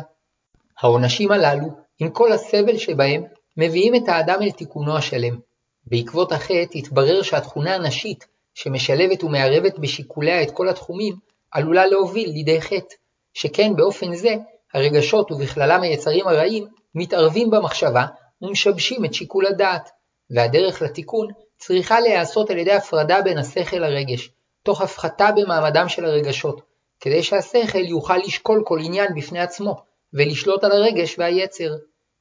העונשים 0.79 1.31
הללו, 1.31 1.67
עם 1.99 2.09
כל 2.09 2.31
הסבל 2.31 2.77
שבהם, 2.77 3.23
מביאים 3.57 3.95
את 3.95 4.09
האדם 4.09 4.41
אל 4.41 4.51
תיקונו 4.51 4.97
השלם. 4.97 5.39
בעקבות 5.85 6.31
החטא 6.31 6.77
התברר 6.77 7.21
שהתכונה 7.21 7.75
הנשית, 7.75 8.27
שמשלבת 8.53 9.23
ומערבת 9.23 9.79
בשיקוליה 9.79 10.43
את 10.43 10.51
כל 10.51 10.69
התחומים, 10.69 11.15
עלולה 11.51 11.85
להוביל 11.85 12.29
לידי 12.29 12.61
חטא, 12.61 12.95
שכן 13.33 13.75
באופן 13.75 14.15
זה, 14.15 14.35
הרגשות 14.73 15.31
ובכללם 15.31 15.81
היצרים 15.81 16.27
הרעים, 16.27 16.67
מתערבים 16.95 17.49
במחשבה 17.49 18.05
ומשבשים 18.41 19.05
את 19.05 19.13
שיקול 19.13 19.45
הדעת, 19.45 19.89
והדרך 20.29 20.81
לתיקון 20.81 21.27
צריכה 21.57 21.99
להיעשות 21.99 22.49
על 22.49 22.57
ידי 22.57 22.73
הפרדה 22.73 23.21
בין 23.21 23.37
השכל 23.37 23.77
לרגש, 23.77 24.29
תוך 24.63 24.81
הפחתה 24.81 25.29
במעמדם 25.35 25.89
של 25.89 26.05
הרגשות, 26.05 26.61
כדי 26.99 27.23
שהשכל 27.23 27.85
יוכל 27.85 28.17
לשקול 28.17 28.63
כל 28.65 28.79
עניין 28.83 29.15
בפני 29.15 29.39
עצמו, 29.39 29.75
ולשלוט 30.13 30.63
על 30.63 30.71
הרגש 30.71 31.15
והיצר. 31.19 31.75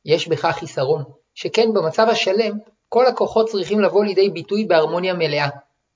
יש 0.04 0.28
בכך 0.28 0.56
חיסרון, 0.58 1.04
שכן 1.34 1.72
במצב 1.74 2.06
השלם, 2.08 2.58
כל 2.92 3.06
הכוחות 3.06 3.48
צריכים 3.48 3.80
לבוא 3.80 4.04
לידי 4.04 4.30
ביטוי 4.30 4.64
בהרמוניה 4.64 5.14
מלאה, 5.14 5.48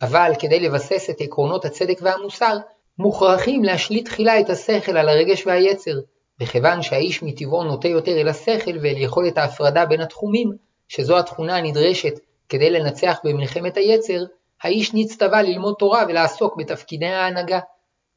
אבל 0.02 0.32
כדי 0.38 0.60
לבסס 0.60 1.10
את 1.10 1.20
עקרונות 1.20 1.64
הצדק 1.64 1.98
והמוסר, 2.02 2.56
מוכרחים 2.98 3.64
להשליט 3.64 4.04
תחילה 4.04 4.40
את 4.40 4.50
השכל 4.50 4.96
על 4.96 5.08
הרגש 5.08 5.46
והיצר, 5.46 5.94
וכיוון 6.40 6.82
שהאיש 6.82 7.22
מטבעו 7.22 7.64
נוטה 7.64 7.88
יותר 7.88 8.20
אל 8.20 8.28
השכל 8.28 8.78
ואל 8.82 8.96
יכולת 8.96 9.38
ההפרדה 9.38 9.86
בין 9.86 10.00
התחומים, 10.00 10.52
שזו 10.88 11.18
התכונה 11.18 11.56
הנדרשת 11.56 12.14
כדי 12.48 12.70
לנצח 12.70 13.20
במלחמת 13.24 13.76
היצר, 13.76 14.24
האיש 14.62 14.94
נצטווה 14.94 15.42
ללמוד 15.42 15.74
תורה 15.78 16.04
ולעסוק 16.08 16.56
בתפקידי 16.56 17.06
ההנהגה. 17.06 17.60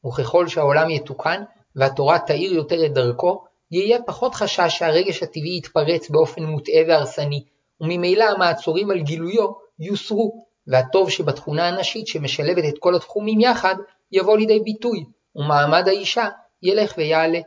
וככל 0.06 0.48
שהעולם 0.48 0.90
יתוקן, 0.90 1.42
והתורה 1.76 2.18
תאיר 2.18 2.52
יותר 2.54 2.86
את 2.86 2.92
דרכו, 2.92 3.44
יהיה 3.70 3.98
פחות 4.06 4.34
חשש 4.34 4.78
שהרגש 4.78 5.22
הטבעי 5.22 5.56
יתפרץ 5.58 6.10
באופן 6.10 6.42
מוטעה 6.42 6.82
והרסני, 6.88 7.44
וממילא 7.80 8.24
המעצורים 8.24 8.90
על 8.90 9.00
גילויו 9.00 9.46
יוסרו, 9.80 10.44
והטוב 10.66 11.10
שבתכונה 11.10 11.68
הנשית 11.68 12.06
שמשלבת 12.06 12.64
את 12.68 12.78
כל 12.78 12.94
התחומים 12.94 13.40
יחד, 13.40 13.74
יבוא 14.12 14.38
לידי 14.38 14.60
ביטוי, 14.60 15.04
ומעמד 15.36 15.88
האישה 15.88 16.28
ילך 16.62 16.94
ויעלה. 16.98 17.40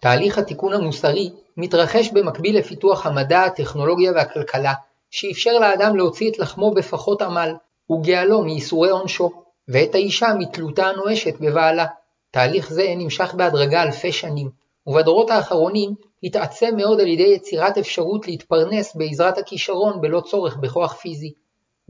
תהליך 0.00 0.38
התיקון 0.38 0.72
המוסרי 0.72 1.30
מתרחש 1.56 2.10
במקביל 2.12 2.58
לפיתוח 2.58 3.06
המדע, 3.06 3.42
הטכנולוגיה 3.42 4.12
והכלכלה, 4.12 4.72
שאפשר 5.10 5.58
לאדם 5.58 5.96
להוציא 5.96 6.30
את 6.30 6.38
לחמו 6.38 6.74
בפחות 6.74 7.22
עמל, 7.22 7.54
וגאלו 7.90 8.42
מייסורי 8.42 8.90
עונשו, 8.90 9.30
ואת 9.68 9.94
האישה 9.94 10.26
מתלותה 10.38 10.86
הנואשת 10.86 11.34
בבעלה. 11.40 11.86
תהליך 12.30 12.72
זה 12.72 12.94
נמשך 12.96 13.34
בהדרגה 13.34 13.82
אלפי 13.82 14.12
שנים, 14.12 14.50
ובדורות 14.86 15.30
האחרונים 15.30 15.94
התעצם 16.22 16.76
מאוד 16.76 17.00
על 17.00 17.06
ידי 17.06 17.32
יצירת 17.36 17.78
אפשרות 17.78 18.26
להתפרנס 18.26 18.96
בעזרת 18.96 19.38
הכישרון 19.38 20.00
בלא 20.00 20.20
צורך 20.20 20.56
בכוח 20.56 20.94
פיזי. 20.94 21.32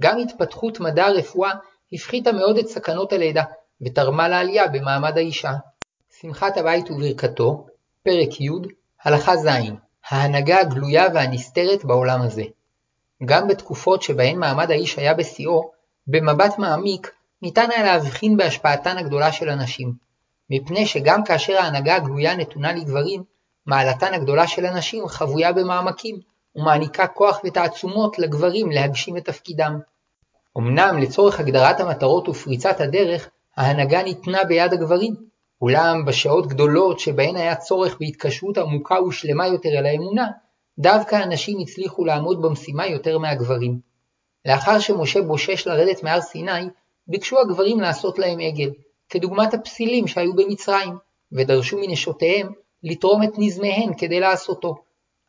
גם 0.00 0.18
התפתחות 0.18 0.80
מדע 0.80 1.06
הרפואה 1.06 1.50
הפחיתה 1.92 2.32
מאוד 2.32 2.58
את 2.58 2.66
סכנות 2.66 3.12
הלידה, 3.12 3.42
ותרמה 3.80 4.28
לעלייה 4.28 4.68
במעמד 4.68 5.18
האישה. 5.18 5.52
שמחת 6.20 6.56
הבית 6.56 6.90
וברכתו, 6.90 7.66
פרק 8.02 8.40
י', 8.40 8.50
הלכה 9.02 9.36
ז', 9.36 9.46
ההנהגה 10.08 10.60
הגלויה 10.60 11.06
והנסתרת 11.14 11.84
בעולם 11.84 12.22
הזה. 12.22 12.42
גם 13.24 13.48
בתקופות 13.48 14.02
שבהן 14.02 14.38
מעמד 14.38 14.70
האיש 14.70 14.98
היה 14.98 15.14
בשיאו, 15.14 15.70
במבט 16.06 16.58
מעמיק 16.58 17.10
ניתן 17.42 17.70
היה 17.70 17.82
להבחין 17.84 18.36
בהשפעתן 18.36 18.98
הגדולה 18.98 19.32
של 19.32 19.48
הנשים, 19.48 20.05
מפני 20.50 20.86
שגם 20.86 21.24
כאשר 21.24 21.56
ההנהגה 21.56 21.96
הגלויה 21.96 22.36
נתונה 22.36 22.72
לגברים, 22.72 23.22
מעלתן 23.66 24.14
הגדולה 24.14 24.46
של 24.46 24.66
הנשים 24.66 25.08
חבויה 25.08 25.52
במעמקים, 25.52 26.20
ומעניקה 26.56 27.06
כוח 27.06 27.40
ותעצומות 27.44 28.18
לגברים 28.18 28.70
להגשים 28.70 29.16
את 29.16 29.24
תפקידם. 29.24 29.78
אמנם 30.58 30.98
לצורך 30.98 31.40
הגדרת 31.40 31.80
המטרות 31.80 32.28
ופריצת 32.28 32.80
הדרך, 32.80 33.30
ההנהגה 33.56 34.02
ניתנה 34.02 34.44
ביד 34.44 34.72
הגברים, 34.72 35.14
אולם 35.62 36.04
בשעות 36.04 36.46
גדולות 36.46 37.00
שבהן 37.00 37.36
היה 37.36 37.56
צורך 37.56 37.96
בהתקשרות 38.00 38.58
עמוקה 38.58 39.02
ושלמה 39.02 39.46
יותר 39.46 39.68
אל 39.68 39.86
האמונה, 39.86 40.26
דווקא 40.78 41.16
הנשים 41.16 41.58
הצליחו 41.60 42.04
לעמוד 42.04 42.42
במשימה 42.42 42.86
יותר 42.86 43.18
מהגברים. 43.18 43.80
לאחר 44.44 44.78
שמשה 44.78 45.22
בושש 45.22 45.66
לרדת 45.66 46.02
מהר 46.02 46.20
סיני, 46.20 46.68
ביקשו 47.08 47.40
הגברים 47.40 47.80
לעשות 47.80 48.18
להם 48.18 48.38
עגל, 48.40 48.70
כדוגמת 49.08 49.54
הפסילים 49.54 50.06
שהיו 50.06 50.36
במצרים, 50.36 50.96
ודרשו 51.32 51.78
מנשותיהם 51.80 52.52
לתרום 52.82 53.22
את 53.22 53.30
נזמיהן 53.38 53.92
כדי 53.98 54.20
לעשותו. 54.20 54.74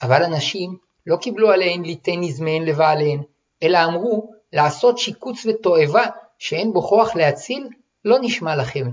אבל 0.02 0.24
הנשים 0.24 0.78
לא 1.08 1.18
קיבלו 1.18 1.52
עליהן 1.52 1.86
ליתן 1.86 2.20
נזמיהן 2.20 2.64
לבעליהן, 2.64 3.22
אלא 3.64 3.86
אמרו 3.86 4.32
לעשות 4.54 4.98
שיקוץ 4.98 5.46
ותועבה 5.46 6.06
שאין 6.40 6.74
בו 6.74 6.82
כוח 6.82 7.16
להציל, 7.16 7.68
לא 8.06 8.18
נשמע 8.22 8.56
לכם. 8.56 8.90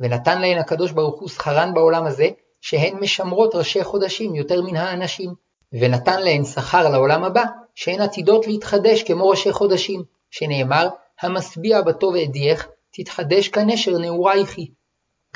ונתן 0.00 0.40
להן 0.40 0.58
הקדוש 0.58 0.92
ברוך 0.92 1.20
הוא 1.20 1.28
שכרן 1.28 1.74
בעולם 1.74 2.06
הזה, 2.06 2.28
שהן 2.60 2.96
משמרות 3.00 3.54
ראשי 3.54 3.84
חודשים 3.84 4.34
יותר 4.34 4.62
מן 4.62 4.76
האנשים. 4.76 5.34
ונתן 5.72 6.22
להן 6.22 6.44
שכר 6.44 6.88
לעולם 6.88 7.24
הבא, 7.24 7.44
שהן 7.74 8.00
עתידות 8.00 8.46
להתחדש 8.46 9.02
כמו 9.02 9.28
ראשי 9.28 9.52
חודשים, 9.52 10.02
שנאמר, 10.30 10.88
המשביע 11.20 11.82
בטוב 11.82 12.16
אדיח, 12.16 12.68
תתחדש 12.94 13.48
כנשר 13.48 13.98
נעורייך 13.98 14.56
היא. 14.56 14.68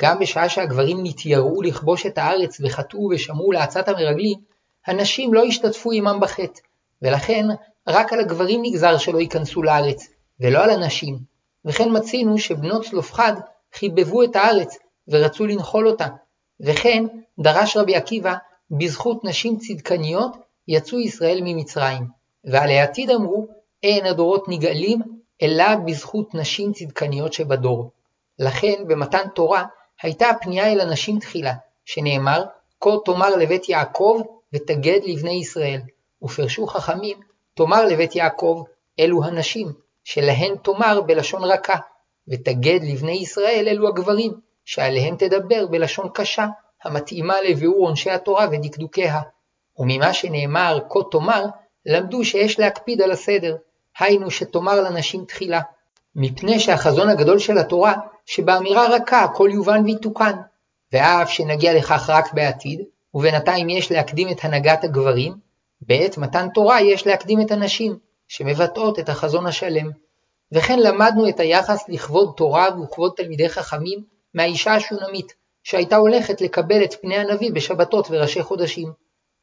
גם 0.01 0.19
בשעה 0.19 0.49
שהגברים 0.49 0.97
נתייראו 1.03 1.61
לכבוש 1.61 2.05
את 2.05 2.17
הארץ 2.17 2.57
וחטאו 2.61 3.09
ושמעו 3.11 3.51
לעצת 3.51 3.87
המרגלים, 3.87 4.39
הנשים 4.87 5.33
לא 5.33 5.43
השתתפו 5.43 5.91
עמם 5.91 6.19
בחטא, 6.21 6.61
ולכן 7.01 7.45
רק 7.87 8.13
על 8.13 8.19
הגברים 8.19 8.61
נגזר 8.63 8.97
שלא 8.97 9.19
ייכנסו 9.19 9.63
לארץ, 9.63 10.07
ולא 10.39 10.63
על 10.63 10.69
הנשים. 10.69 11.17
וכן 11.65 11.97
מצינו 11.97 12.37
שבנות 12.37 12.85
צלופחד 12.85 13.33
חיבבו 13.73 14.23
את 14.23 14.35
הארץ, 14.35 14.77
ורצו 15.07 15.45
לנחול 15.45 15.87
אותה. 15.87 16.07
וכן 16.61 17.03
דרש 17.39 17.77
רבי 17.77 17.95
עקיבא, 17.95 18.35
בזכות 18.71 19.23
נשים 19.23 19.57
צדקניות 19.57 20.37
יצאו 20.67 20.99
ישראל 20.99 21.39
ממצרים. 21.43 22.03
ועל 22.43 22.69
העתיד 22.69 23.09
אמרו, 23.09 23.47
אין 23.83 24.05
הדורות 24.05 24.45
נגאלים, 24.47 25.18
אלא 25.41 25.75
בזכות 25.85 26.35
נשים 26.35 26.73
צדקניות 26.73 27.33
שבדור. 27.33 27.91
לכן 28.39 28.83
במתן 28.87 29.27
תורה 29.35 29.65
הייתה 30.01 30.29
הפנייה 30.29 30.73
אל 30.73 30.79
הנשים 30.81 31.19
תחילה, 31.19 31.53
שנאמר, 31.85 32.43
כה 32.81 32.89
תאמר 33.05 33.35
לבית 33.35 33.69
יעקב 33.69 34.21
ותגד 34.53 34.99
לבני 35.03 35.31
ישראל. 35.31 35.81
ופרשו 36.23 36.67
חכמים, 36.67 37.17
תאמר 37.53 37.85
לבית 37.85 38.15
יעקב, 38.15 38.63
אלו 38.99 39.23
הנשים, 39.23 39.67
שלהן 40.03 40.55
תאמר 40.63 41.01
בלשון 41.01 41.43
רכה, 41.43 41.75
ותגד 42.27 42.79
לבני 42.83 43.11
ישראל 43.11 43.65
אלו 43.67 43.87
הגברים, 43.87 44.33
שעליהם 44.65 45.15
תדבר 45.15 45.67
בלשון 45.67 46.09
קשה, 46.13 46.47
המתאימה 46.83 47.41
לביאור 47.41 47.87
עונשי 47.87 48.09
התורה 48.09 48.47
ודקדוקיה. 48.51 49.21
וממה 49.77 50.13
שנאמר 50.13 50.79
כה 50.89 50.99
תאמר, 51.11 51.45
למדו 51.85 52.25
שיש 52.25 52.59
להקפיד 52.59 53.01
על 53.01 53.11
הסדר, 53.11 53.55
היינו 53.99 54.31
שתאמר 54.31 54.81
לנשים 54.81 55.25
תחילה. 55.25 55.61
מפני 56.15 56.59
שהחזון 56.59 57.09
הגדול 57.09 57.39
של 57.39 57.57
התורה, 57.57 57.93
שבאמירה 58.25 58.87
רכה 58.87 59.23
הכל 59.23 59.49
יובן 59.53 59.83
ויתוקן, 59.85 60.35
ואף 60.93 61.29
שנגיע 61.29 61.73
לכך 61.73 62.09
רק 62.09 62.33
בעתיד, 62.33 62.81
ובינתיים 63.13 63.69
יש 63.69 63.91
להקדים 63.91 64.29
את 64.29 64.37
הנהגת 64.43 64.83
הגברים, 64.83 65.33
בעת 65.81 66.17
מתן 66.17 66.47
תורה 66.53 66.81
יש 66.81 67.07
להקדים 67.07 67.41
את 67.41 67.51
הנשים, 67.51 67.97
שמבטאות 68.27 68.99
את 68.99 69.09
החזון 69.09 69.45
השלם. 69.45 69.89
וכן 70.51 70.79
למדנו 70.79 71.29
את 71.29 71.39
היחס 71.39 71.83
לכבוד 71.89 72.33
תורה 72.37 72.67
וכבוד 72.83 73.13
תלמידי 73.15 73.49
חכמים 73.49 74.03
מהאישה 74.33 74.73
השונמית, 74.73 75.33
שהייתה 75.63 75.95
הולכת 75.95 76.41
לקבל 76.41 76.83
את 76.83 76.93
פני 77.01 77.15
הנביא 77.17 77.51
בשבתות 77.51 78.07
וראשי 78.11 78.43
חודשים. 78.43 78.91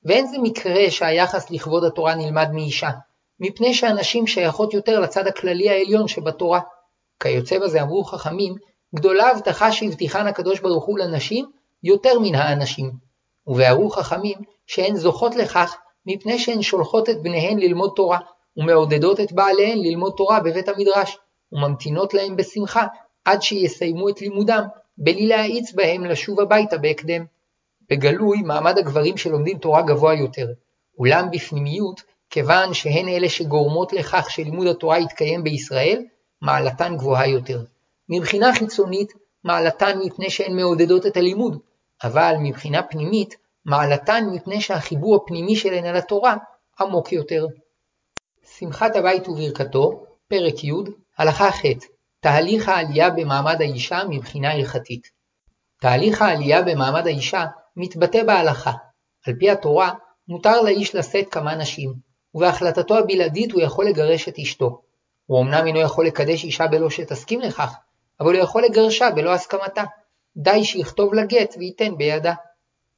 ואין 0.05 0.27
זה 0.27 0.37
מקרה 0.43 0.91
שהיחס 0.91 1.51
לכבוד 1.51 1.85
התורה 1.85 2.15
נלמד 2.15 2.49
מאישה, 2.53 2.91
מפני 3.41 3.75
שהנשים 3.75 4.27
שייכות 4.27 4.75
יותר 4.75 5.01
לצד 5.01 5.27
הכללי 5.27 5.71
העליון 5.71 6.09
שבתורה. 6.09 6.61
כיוצא 7.21 7.59
בזה 7.59 7.83
אמרו 7.83 8.05
חכמים, 8.05 8.55
גדולה 8.95 9.31
הבטחה 9.31 9.73
שהבטיחן 9.73 10.27
הקדוש 10.27 10.61
ברוך 10.61 10.85
הוא 10.85 10.99
לנשים 10.99 11.47
יותר 11.83 12.19
מן 12.19 12.35
האנשים. 12.35 12.91
ובהרו 13.47 13.91
חכמים 13.91 14.39
שהן 14.67 14.97
זוכות 14.97 15.37
לכך 15.37 15.77
מפני 16.07 16.39
שהן 16.39 16.63
שולחות 16.63 17.09
את 17.11 17.23
בניהן 17.23 17.59
ללמוד 17.59 17.93
תורה, 17.97 18.19
ומעודדות 18.57 19.21
את 19.21 19.33
בעליהן 19.33 19.79
ללמוד 19.79 20.13
תורה 20.17 20.41
בבית 20.41 20.69
המדרש, 20.69 21.19
וממתינות 21.53 22.15
להם 22.15 22.37
בשמחה 22.37 22.87
עד 23.25 23.43
שיסיימו 23.43 24.09
את 24.09 24.21
לימודם, 24.21 24.65
בלי 24.99 25.27
להאיץ 25.27 25.73
בהם 25.73 26.05
לשוב 26.05 26.41
הביתה 26.41 26.79
בהקדם. 26.79 27.25
בגלוי 27.91 28.43
מעמד 28.43 28.79
הגברים 28.79 29.17
שלומדים 29.17 29.59
תורה 29.59 29.83
גבוה 29.83 30.15
יותר, 30.15 30.47
אולם 30.99 31.31
בפנימיות, 31.31 32.03
כיוון 32.37 32.75
שהן 32.75 33.09
אלה 33.09 33.29
שגורמות 33.29 33.93
לכך 33.93 34.31
שלימוד 34.31 34.67
התורה 34.67 34.99
יתקיים 34.99 35.45
בישראל, 35.45 36.03
מעלתן 36.43 36.97
גבוהה 36.97 37.29
יותר. 37.29 37.65
מבחינה 38.09 38.55
חיצונית, 38.55 39.13
מעלתן 39.45 39.99
מפני 40.05 40.31
שהן 40.31 40.57
מעודדות 40.57 41.07
את 41.07 41.17
הלימוד, 41.17 41.59
אבל 42.05 42.35
מבחינה 42.41 42.83
פנימית, 42.83 43.37
מעלתן 43.65 44.25
מפני 44.33 44.61
שהחיבור 44.61 45.17
הפנימי 45.17 45.57
שלהן 45.57 45.85
על 45.85 45.97
התורה 45.97 46.37
עמוק 46.81 47.13
יותר. 47.13 47.47
שמחת 48.59 48.97
הבית 48.97 49.29
וברכתו, 49.29 50.07
פרק 50.29 50.65
י', 50.65 50.73
הלכה 51.19 51.51
ח' 51.51 51.63
תהליך 52.21 52.69
העלייה 52.69 53.11
במעמד 53.11 53.63
האישה 53.63 54.01
מבחינה 54.09 54.53
הלכתית. 54.53 55.11
תהליך 55.81 56.23
העלייה 56.23 56.63
במעמד 56.63 57.07
האישה 57.07 57.45
מתבטא 57.77 58.23
בהלכה. 58.23 58.73
על 59.27 59.35
פי 59.39 59.51
התורה, 59.51 59.93
מותר 60.29 60.61
לאיש 60.61 60.95
לשאת 60.95 61.29
כמה 61.31 61.55
נשים, 61.55 62.06
ובהחלטתו 62.37 62.99
הבלעדית 62.99 63.53
הוא 63.53 63.63
יכול 63.63 63.87
לגרש 63.87 64.29
את 64.29 64.39
אשתו. 64.39 64.81
הוא 65.27 65.43
אמנם 65.43 65.67
אינו 65.67 65.81
יכול 65.81 66.07
לקדש 66.07 66.45
אישה 66.45 66.67
בלא 66.67 66.91
שתסכים 66.91 67.41
לכך, 67.41 67.75
אבל 68.21 68.35
הוא 68.35 68.43
יכול 68.43 68.65
לגרשה 68.65 69.11
בלא 69.11 69.35
הסכמתה. 69.35 69.85
די 70.37 70.65
שיכתוב 70.65 71.15
לה 71.15 71.25
גט 71.25 71.55
וייתן 71.59 71.97
בידה. 71.97 72.35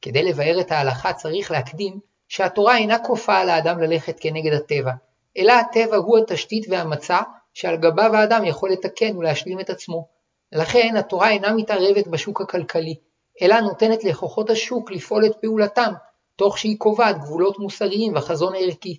כדי 0.03 0.23
לבאר 0.23 0.61
את 0.61 0.73
ההלכה 0.73 1.13
צריך 1.13 1.51
להקדים 1.51 1.99
שהתורה 2.29 2.77
אינה 2.77 2.99
כופה 2.99 3.37
על 3.37 3.49
האדם 3.49 3.81
ללכת 3.81 4.17
כנגד 4.21 4.53
הטבע, 4.53 4.93
אלא 5.39 5.53
הטבע 5.53 5.97
הוא 5.97 6.19
התשתית 6.19 6.67
והמצע 6.69 7.21
שעל 7.55 7.77
גביו 7.77 8.17
האדם 8.17 8.45
יכול 8.45 8.71
לתקן 8.71 9.17
ולהשלים 9.17 9.61
את 9.61 9.71
עצמו. 9.71 10.07
לכן 10.53 10.97
התורה 10.99 11.31
אינה 11.31 11.53
מתערבת 11.53 12.07
בשוק 12.07 12.41
הכלכלי, 12.41 12.95
אלא 13.43 13.61
נותנת 13.61 14.05
לכוחות 14.05 14.51
השוק 14.51 14.91
לפעול 14.91 15.27
את 15.27 15.33
פעולתם, 15.41 15.93
תוך 16.37 16.59
שהיא 16.59 16.79
קובעת 16.79 17.19
גבולות 17.19 17.59
מוסריים 17.59 18.17
וחזון 18.17 18.53
ערכי. 18.57 18.99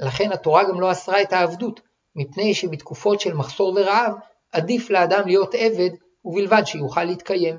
לכן 0.00 0.32
התורה 0.32 0.64
גם 0.68 0.80
לא 0.80 0.92
אסרה 0.92 1.22
את 1.22 1.32
העבדות, 1.32 1.80
מפני 2.16 2.54
שבתקופות 2.54 3.20
של 3.20 3.34
מחסור 3.34 3.72
ורעב, 3.76 4.12
עדיף 4.52 4.90
לאדם 4.90 5.26
להיות 5.26 5.54
עבד, 5.54 5.90
ובלבד 6.24 6.62
שיוכל 6.66 7.04
להתקיים. 7.04 7.58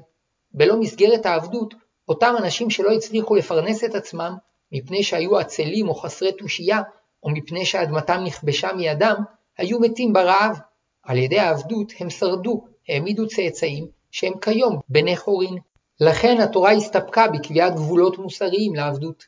בלא 0.51 0.79
מסגרת 0.79 1.25
העבדות, 1.25 1.73
אותם 2.07 2.35
אנשים 2.37 2.69
שלא 2.69 2.91
הצליחו 2.91 3.35
לפרנס 3.35 3.83
את 3.83 3.95
עצמם, 3.95 4.35
מפני 4.71 5.03
שהיו 5.03 5.37
עצלים 5.37 5.89
או 5.89 5.95
חסרי 5.95 6.31
תושייה, 6.31 6.81
או 7.23 7.29
מפני 7.29 7.65
שאדמתם 7.65 8.23
נכבשה 8.23 8.73
מידם, 8.73 9.15
היו 9.57 9.79
מתים 9.79 10.13
ברעב. 10.13 10.59
על 11.03 11.17
ידי 11.17 11.39
העבדות 11.39 11.93
הם 11.99 12.09
שרדו, 12.09 12.65
העמידו 12.89 13.27
צאצאים, 13.27 13.87
שהם 14.11 14.33
כיום 14.39 14.79
בני 14.89 15.17
חורין. 15.17 15.57
לכן 15.99 16.37
התורה 16.41 16.71
הסתפקה 16.71 17.27
בקביעת 17.27 17.75
גבולות 17.75 18.17
מוסריים 18.17 18.75
לעבדות. 18.75 19.23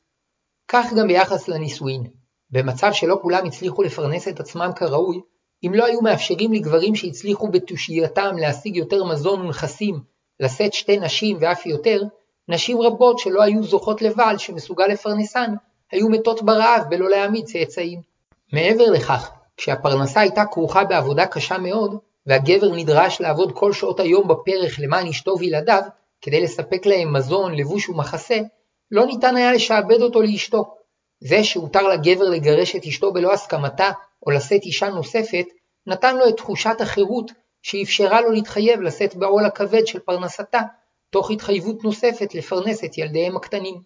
כך 0.67 0.85
גם 0.97 1.07
ביחס 1.07 1.47
לנישואין. 1.47 2.03
במצב 2.51 2.93
שלא 2.93 3.19
כולם 3.21 3.45
הצליחו 3.45 3.83
לפרנס 3.83 4.27
את 4.27 4.39
עצמם 4.39 4.71
כראוי, 4.75 5.21
אם 5.63 5.71
לא 5.73 5.85
היו 5.85 6.01
מאפשרים 6.01 6.53
לגברים 6.53 6.95
שהצליחו 6.95 7.47
בתושייתם 7.47 8.35
להשיג 8.37 8.75
יותר 8.75 9.03
מזון 9.03 9.41
ונכסים, 9.41 9.99
לשאת 10.39 10.73
שתי 10.73 10.97
נשים 10.99 11.37
ואף 11.39 11.65
יותר, 11.65 12.01
נשים 12.49 12.81
רבות 12.81 13.19
שלא 13.19 13.43
היו 13.43 13.63
זוכות 13.63 14.01
לבעל 14.01 14.37
שמסוגל 14.37 14.87
לפרנסן, 14.87 15.53
היו 15.91 16.09
מתות 16.09 16.41
ברעב 16.41 16.83
בלא 16.89 17.09
להעמיד 17.09 17.45
צאצאים. 17.45 18.01
מעבר 18.53 18.91
לכך, 18.91 19.31
כשהפרנסה 19.57 20.19
הייתה 20.19 20.45
כרוכה 20.45 20.83
בעבודה 20.83 21.25
קשה 21.25 21.57
מאוד, 21.57 21.97
והגבר 22.25 22.75
נדרש 22.75 23.21
לעבוד 23.21 23.51
כל 23.51 23.73
שעות 23.73 23.99
היום 23.99 24.27
בפרך 24.27 24.79
למען 24.79 25.07
אשתו 25.07 25.35
וילדיו, 25.39 25.81
כדי 26.21 26.41
לספק 26.41 26.85
להם 26.85 27.13
מזון, 27.13 27.55
לבוש 27.55 27.89
ומחסה, 27.89 28.39
לא 28.91 29.05
ניתן 29.05 29.35
היה 29.35 29.51
לשעבד 29.51 30.01
אותו 30.01 30.21
לאשתו. 30.21 30.76
זה 31.19 31.43
שהותר 31.43 31.87
לגבר 31.87 32.29
לגרש 32.29 32.75
את 32.75 32.85
אשתו 32.85 33.13
בלא 33.13 33.33
הסכמתה, 33.33 33.91
או 34.25 34.31
לשאת 34.31 34.63
אישה 34.63 34.89
נוספת, 34.89 35.45
נתן 35.87 36.15
לו 36.15 36.29
את 36.29 36.37
תחושת 36.37 36.81
החירות 36.81 37.31
שאפשרה 37.61 38.21
לו 38.21 38.31
להתחייב 38.31 38.81
לשאת 38.81 39.15
בעול 39.15 39.45
הכבד 39.45 39.87
של 39.87 39.99
פרנסתה, 39.99 40.61
תוך 41.09 41.31
התחייבות 41.31 41.83
נוספת 41.83 42.35
לפרנס 42.35 42.83
את 42.83 42.97
ילדיהם 42.97 43.37
הקטנים. 43.37 43.81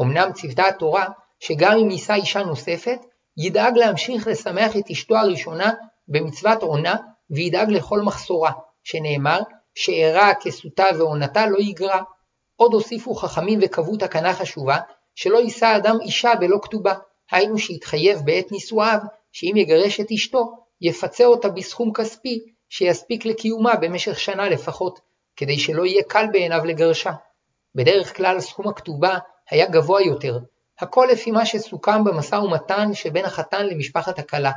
אמנם 0.00 0.32
ציוותה 0.32 0.68
התורה 0.68 1.06
שגם 1.40 1.78
אם 1.78 1.90
יישא 1.90 2.14
אישה 2.14 2.42
נוספת, 2.42 2.98
ידאג 3.36 3.76
להמשיך 3.78 4.26
לשמח 4.26 4.76
את 4.76 4.90
אשתו 4.90 5.16
הראשונה 5.16 5.72
במצוות 6.08 6.62
עונה, 6.62 6.96
וידאג 7.30 7.70
לכל 7.70 8.00
מחסורה, 8.00 8.52
שנאמר, 8.84 9.40
שאירע 9.74 10.30
כסותה 10.40 10.84
ועונתה 10.98 11.46
לא 11.46 11.58
יגרע. 11.58 12.02
עוד 12.56 12.72
הוסיפו 12.72 13.14
חכמים 13.14 13.58
וקבעו 13.62 13.96
תקנה 13.96 14.34
חשובה, 14.34 14.78
שלא 15.16 15.38
יישא 15.38 15.76
אדם 15.76 15.96
אישה 16.02 16.34
בלא 16.40 16.58
כתובה, 16.62 16.94
היינו 17.30 17.58
שיתחייב 17.58 18.20
בעת 18.24 18.52
נישואיו, 18.52 18.98
שאם 19.32 19.52
יגרש 19.56 20.00
את 20.00 20.10
אשתו, 20.10 20.52
יפצה 20.80 21.24
אותה 21.24 21.48
בסכום 21.48 21.92
כספי, 21.92 22.40
שיספיק 22.68 23.24
לקיומה 23.24 23.76
במשך 23.76 24.20
שנה 24.20 24.48
לפחות, 24.48 25.00
כדי 25.36 25.58
שלא 25.58 25.86
יהיה 25.86 26.02
קל 26.08 26.26
בעיניו 26.32 26.64
לגרשה. 26.64 27.12
בדרך 27.74 28.16
כלל 28.16 28.40
סכום 28.40 28.68
הכתובה 28.68 29.18
היה 29.50 29.66
גבוה 29.66 30.02
יותר, 30.02 30.38
הכל 30.80 31.08
לפי 31.12 31.30
מה 31.30 31.46
שסוכם 31.46 32.04
במשא 32.04 32.34
ומתן 32.34 32.94
שבין 32.94 33.24
החתן 33.24 33.66
למשפחת 33.66 34.18
הכלה. 34.18 34.52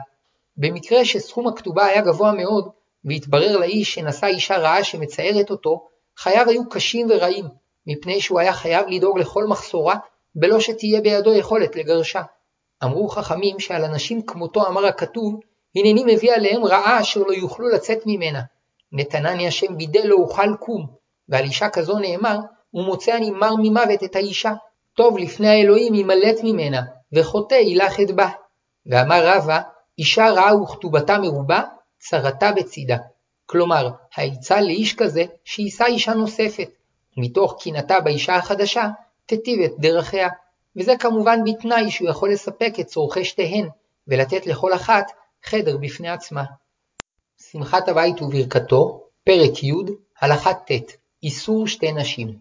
במקרה 0.58 1.06
שסכום 1.06 1.48
הכתובה 1.48 1.86
היה 1.86 2.02
גבוה 2.02 2.32
מאוד, 2.32 2.70
והתברר 3.06 3.58
לאיש 3.58 3.94
שנשא 3.94 4.26
אישה 4.26 4.58
רעה 4.58 4.84
שמצערת 4.84 5.52
אותו, 5.52 5.88
חייו 6.18 6.50
היו 6.50 6.70
קשים 6.70 7.08
ורעים, 7.10 7.46
מפני 7.88 8.22
שהוא 8.22 8.40
היה 8.40 8.54
חייב 8.54 8.86
לדאוג 8.88 9.20
לכל 9.20 9.48
מחסורה, 9.48 9.96
בלא 10.36 10.60
שתהיה 10.60 11.02
בידו 11.02 11.34
יכולת 11.34 11.76
לגרשה. 11.76 12.22
אמרו 12.84 13.08
חכמים 13.08 13.60
שעל 13.60 13.86
אנשים 13.86 14.22
כמותו 14.22 14.68
אמר 14.68 14.86
הכתוב, 14.86 15.40
הנני 15.76 16.04
מביא 16.08 16.34
עליהם 16.34 16.66
רעה 16.66 17.02
אשר 17.02 17.20
לא 17.20 17.34
יוכלו 17.34 17.70
לצאת 17.70 18.00
ממנה. 18.06 18.42
נתנני 18.92 19.48
השם 19.48 19.78
בידי 19.78 20.08
לא 20.08 20.16
אוכל 20.16 20.56
קום, 20.60 20.88
ועל 21.30 21.44
אישה 21.44 21.70
כזו 21.70 22.00
נאמר, 22.00 22.38
ומוצא 22.74 23.16
אני 23.16 23.32
מר 23.32 23.56
ממוות 23.58 24.04
את 24.04 24.16
האישה. 24.16 24.54
טוב 24.94 25.18
לפני 25.18 25.48
האלוהים 25.48 25.96
ימלט 25.96 26.40
ממנה, 26.44 26.82
וחוטא 27.14 27.56
יילך 27.56 28.00
את 28.00 28.12
בה. 28.12 28.30
ואמר 28.86 29.28
רבא, 29.28 29.62
אישה 29.98 30.30
רעה 30.30 30.62
וכתובתה 30.62 31.18
מרובה, 31.18 31.62
צרתה 32.00 32.52
בצידה. 32.52 32.98
כלומר, 33.46 33.90
העצה 34.16 34.62
לאיש 34.62 34.96
כזה, 34.96 35.24
שיישא 35.46 35.86
אישה 35.86 36.14
נוספת, 36.14 36.70
ומתוך 37.18 37.56
קינתה 37.60 38.00
באישה 38.00 38.36
החדשה, 38.36 38.88
תיטיב 39.30 39.60
את 39.62 39.72
דרכיה. 39.80 40.30
וזה 40.76 40.94
כמובן 41.00 41.40
בתנאי 41.46 41.92
שהוא 41.92 42.10
יכול 42.10 42.32
לספק 42.32 42.74
את 42.80 42.86
צורכי 42.86 43.26
שתיהן, 43.26 43.70
ולתת 44.08 44.48
לכל 44.48 44.74
אחת 44.74 45.12
חדר 45.44 45.78
בפני 45.78 46.10
עצמה. 46.10 46.44
שמחת 47.52 47.88
הבית 47.88 48.22
וברכתו, 48.22 49.04
פרק 49.24 49.64
י', 49.64 49.74
הלכה 50.22 50.54
ט', 50.54 50.72
איסור 51.24 51.68
שתי 51.68 51.92
נשים. 51.92 52.36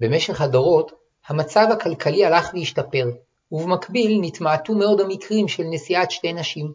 במשך 0.00 0.40
הדורות, 0.40 0.92
המצב 1.26 1.66
הכלכלי 1.72 2.24
הלך 2.24 2.50
והשתפר, 2.54 3.10
ובמקביל 3.52 4.18
נתמעטו 4.20 4.74
מאוד 4.74 5.00
המקרים 5.00 5.48
של 5.48 5.64
נשיאת 5.70 6.10
שתי 6.10 6.32
נשים, 6.32 6.72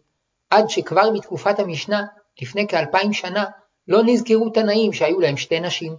עד 0.50 0.70
שכבר 0.70 1.10
בתקופת 1.10 1.58
המשנה, 1.58 2.02
לפני 2.42 2.66
כאלפיים 2.68 3.12
שנה, 3.12 3.44
לא 3.88 4.02
נזכרו 4.04 4.50
תנאים 4.50 4.92
שהיו 4.92 5.20
להם 5.20 5.36
שתי 5.36 5.60
נשים. 5.60 5.96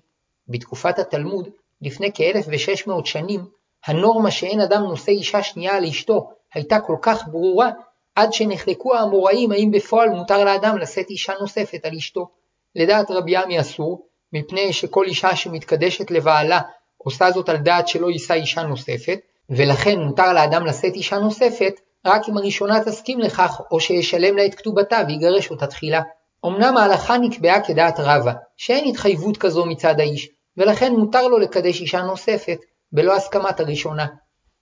בתקופת 0.48 1.00
התלמוד, 1.00 1.50
לפני 1.84 2.12
כ-1600 2.14 3.06
שנים, 3.06 3.46
הנורמה 3.86 4.32
שאין 4.32 4.62
אדם 4.62 4.84
נושא 4.84 5.12
אישה 5.12 5.44
שנייה 5.44 5.76
על 5.76 5.86
אשתו 5.86 6.30
הייתה 6.54 6.80
כל 6.80 6.96
כך 7.02 7.28
ברורה, 7.28 7.70
עד 8.16 8.34
שנחלקו 8.34 8.96
האמוראים 8.96 9.52
האם 9.52 9.72
בפועל 9.72 10.10
מותר 10.10 10.44
לאדם 10.44 10.78
לשאת 10.78 11.10
אישה 11.10 11.34
נוספת 11.40 11.86
על 11.86 11.96
אשתו. 11.96 12.28
לדעת 12.76 13.12
רבי 13.12 13.36
עמי 13.36 13.60
אסור, 13.60 14.08
מפני 14.34 14.74
שכל 14.74 15.06
אישה 15.06 15.36
שמתקדשת 15.36 16.12
לבעלה 16.12 16.60
עושה 16.98 17.32
זאת 17.32 17.50
על 17.50 17.58
דעת 17.58 17.88
שלא 17.88 18.10
יישא 18.10 18.34
אישה 18.34 18.64
נוספת, 18.64 19.20
ולכן 19.50 20.00
מותר 20.00 20.34
לאדם 20.34 20.66
לשאת 20.66 20.94
אישה 20.96 21.20
נוספת 21.20 21.80
רק 22.06 22.30
אם 22.30 22.38
הראשונה 22.38 22.84
תסכים 22.84 23.20
לכך 23.20 23.62
או 23.72 23.80
שישלם 23.80 24.38
לה 24.38 24.46
את 24.46 24.56
כתובתה 24.56 25.02
ויגרש 25.08 25.52
אותה 25.52 25.68
תחילה. 25.68 26.02
אמנם 26.46 26.78
ההלכה 26.78 27.18
נקבעה 27.18 27.64
כדעת 27.64 28.00
רבה, 28.00 28.34
שאין 28.58 28.86
התחייבות 28.90 29.38
כזו 29.38 29.66
מצד 29.66 30.00
האיש, 30.00 30.30
ולכן 30.58 30.94
מותר 30.94 31.28
לו 31.28 31.38
לקדש 31.38 31.82
אישה 31.82 32.02
נוספת, 32.02 32.60
בלא 32.92 33.16
הסכמת 33.16 33.60
הראשונה. 33.60 34.06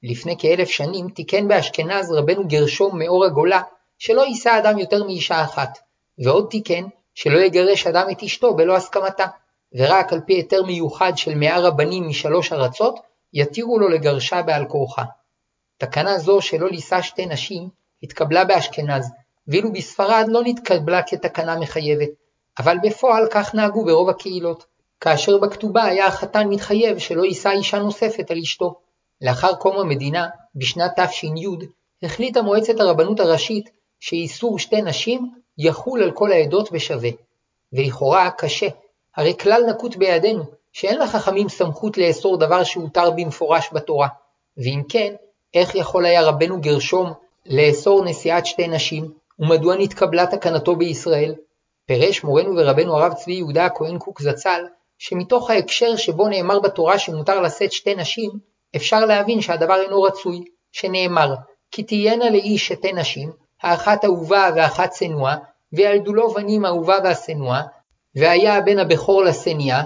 לפני 0.03 0.35
כאלף 0.39 0.67
שנים 0.67 1.09
תיקן 1.09 1.47
באשכנז 1.47 2.11
רבנו 2.11 2.47
גרשום 2.47 2.99
מאור 2.99 3.25
הגולה, 3.25 3.61
שלא 3.97 4.21
יישא 4.21 4.57
אדם 4.57 4.77
יותר 4.77 5.03
מאישה 5.03 5.43
אחת, 5.43 5.79
ועוד 6.23 6.47
תיקן 6.49 6.83
שלא 7.13 7.39
יגרש 7.39 7.87
אדם 7.87 8.07
את 8.11 8.23
אשתו 8.23 8.55
בלא 8.55 8.75
הסכמתה, 8.75 9.25
ורק 9.73 10.13
על 10.13 10.19
פי 10.25 10.33
היתר 10.33 10.63
מיוחד 10.63 11.11
של 11.15 11.35
מאה 11.35 11.59
רבנים 11.59 12.07
משלוש 12.07 12.53
ארצות, 12.53 12.99
יתירו 13.33 13.79
לו 13.79 13.89
לגרשה 13.89 14.41
בעל 14.41 14.65
כורחה. 14.65 15.03
תקנה 15.77 16.17
זו 16.17 16.41
שלא 16.41 16.69
לישא 16.69 17.01
שתי 17.01 17.25
נשים 17.25 17.69
התקבלה 18.03 18.45
באשכנז, 18.45 19.11
ואילו 19.47 19.71
בספרד 19.71 20.25
לא 20.27 20.41
נתקבלה 20.43 21.01
כתקנה 21.03 21.59
מחייבת, 21.59 22.09
אבל 22.59 22.77
בפועל 22.83 23.27
כך 23.31 23.55
נהגו 23.55 23.85
ברוב 23.85 24.09
הקהילות, 24.09 24.65
כאשר 25.01 25.37
בכתובה 25.37 25.83
היה 25.83 26.07
החתן 26.07 26.47
מתחייב 26.47 26.97
שלא 26.97 27.23
יישא 27.23 27.49
אישה 27.49 27.79
נוספת 27.79 28.31
על 28.31 28.37
אשתו. 28.37 28.75
לאחר 29.21 29.55
קום 29.55 29.77
המדינה, 29.77 30.27
בשנת 30.55 30.99
תש"י, 30.99 31.29
החליטה 32.03 32.41
מועצת 32.41 32.79
הרבנות 32.79 33.19
הראשית 33.19 33.69
שאיסור 33.99 34.59
שתי 34.59 34.81
נשים 34.81 35.31
יחול 35.57 36.03
על 36.03 36.11
כל 36.11 36.31
העדות 36.31 36.71
בשווה. 36.71 37.09
ולכאורה 37.73 38.29
קשה, 38.31 38.67
הרי 39.15 39.37
כלל 39.37 39.63
נקוט 39.69 39.95
בידינו, 39.95 40.43
שאין 40.73 41.01
לחכמים 41.01 41.49
סמכות 41.49 41.97
לאסור 41.97 42.37
דבר 42.37 42.63
שהותר 42.63 43.11
במפורש 43.11 43.69
בתורה, 43.73 44.07
ואם 44.57 44.81
כן, 44.89 45.13
איך 45.53 45.75
יכול 45.75 46.05
היה 46.05 46.21
רבנו 46.21 46.61
גרשום 46.61 47.13
לאסור 47.45 48.05
נשיאת 48.05 48.45
שתי 48.45 48.67
נשים, 48.67 49.11
ומדוע 49.39 49.75
נתקבלה 49.75 50.27
תקנתו 50.27 50.75
בישראל? 50.75 51.35
פירש 51.85 52.23
מורנו 52.23 52.55
ורבנו 52.57 52.97
הרב 52.97 53.13
צבי 53.13 53.33
יהודה 53.33 53.65
הכהן 53.65 53.97
קוק 53.97 54.21
זצ"ל, 54.21 54.65
שמתוך 55.03 55.49
ההקשר 55.49 55.95
שבו 55.95 56.27
נאמר 56.27 56.59
בתורה 56.59 56.99
שמותר 56.99 57.41
לשאת 57.41 57.71
שתי 57.71 57.95
נשים, 57.95 58.31
אפשר 58.75 59.05
להבין 59.05 59.41
שהדבר 59.41 59.81
אינו 59.81 60.01
רצוי, 60.01 60.43
שנאמר, 60.71 61.33
כי 61.71 61.83
תהיינה 61.83 62.29
לאיש 62.29 62.67
שתי 62.67 62.93
נשים, 62.93 63.31
האחת 63.63 64.05
אהובה 64.05 64.49
והאחת 64.55 64.93
שנואה, 64.93 65.35
וילדו 65.73 66.13
לו 66.13 66.29
בנים 66.29 66.65
האהובה 66.65 66.97
והשנואה, 67.03 67.61
והיה 68.15 68.55
הבן 68.55 68.79
הבכור 68.79 69.23
לשניה, 69.23 69.83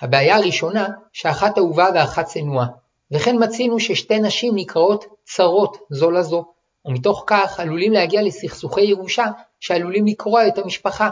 הבעיה 0.00 0.36
הראשונה, 0.36 0.88
שאחת 1.12 1.58
אהובה 1.58 1.88
ואחת 1.94 2.28
שנואה. 2.28 2.66
וכן 3.10 3.36
מצינו 3.44 3.80
ששתי 3.80 4.18
נשים 4.18 4.52
נקראות 4.56 5.04
צרות 5.24 5.76
זו 5.90 6.10
לזו, 6.10 6.44
ומתוך 6.84 7.24
כך 7.26 7.60
עלולים 7.60 7.92
להגיע 7.92 8.22
לסכסוכי 8.22 8.84
ירושה 8.84 9.26
שעלולים 9.60 10.06
לקרוע 10.06 10.48
את 10.48 10.58
המשפחה, 10.58 11.10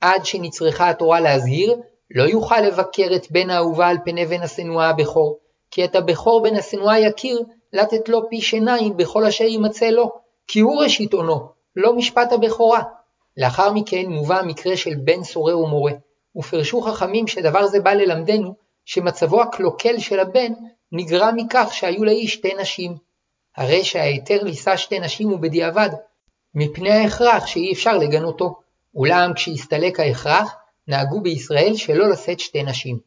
עד 0.00 0.26
שנצרכה 0.26 0.88
התורה 0.90 1.20
להזהיר, 1.20 1.76
לא 2.10 2.22
יוכל 2.22 2.60
לבקר 2.60 3.08
את 3.16 3.30
בן 3.30 3.50
האהובה 3.50 3.88
על 3.88 3.96
פני 4.04 4.26
בן 4.26 4.42
השנואה 4.42 4.88
הבכור, 4.88 5.38
כי 5.70 5.84
את 5.84 5.96
הבכור 5.96 6.42
בן 6.42 6.56
השנואה 6.56 6.98
יכיר, 6.98 7.42
לתת 7.72 8.08
לו 8.08 8.30
פי 8.30 8.40
שיניים 8.40 8.96
בכל 8.96 9.24
אשר 9.24 9.44
יימצא 9.44 9.86
לו, 9.86 10.12
כי 10.48 10.60
הוא 10.60 10.82
ראשית 10.82 11.12
עונו, 11.12 11.48
לא 11.76 11.96
משפט 11.96 12.32
הבכורה. 12.32 12.82
לאחר 13.36 13.72
מכן 13.72 14.06
מובא 14.06 14.38
המקרה 14.38 14.76
של 14.76 14.94
בן 15.04 15.24
סורר 15.24 15.58
ומורה, 15.58 15.92
ופרשו 16.36 16.80
חכמים 16.80 17.26
שדבר 17.26 17.66
זה 17.66 17.80
בא 17.80 17.92
ללמדנו, 17.92 18.54
שמצבו 18.84 19.42
הקלוקל 19.42 19.98
של 19.98 20.20
הבן 20.20 20.52
נגרע 20.92 21.30
מכך 21.36 21.68
שהיו 21.72 22.04
לאיש 22.04 22.32
שתי 22.32 22.54
נשים. 22.54 22.96
הרי 23.56 23.84
שההיתר 23.84 24.42
לישא 24.42 24.76
שתי 24.76 24.98
נשים 25.00 25.28
הוא 25.28 25.38
בדיעבד, 25.38 25.90
מפני 26.54 26.90
ההכרח 26.90 27.46
שאי 27.46 27.72
אפשר 27.72 27.98
לגנותו. 27.98 28.54
אולם 28.94 29.32
כשהסתלק 29.34 30.00
ההכרח, 30.00 30.56
נהגו 30.88 31.20
בישראל 31.20 31.76
שלא 31.76 32.10
לשאת 32.10 32.40
שתי 32.40 32.62
נשים. 32.62 32.98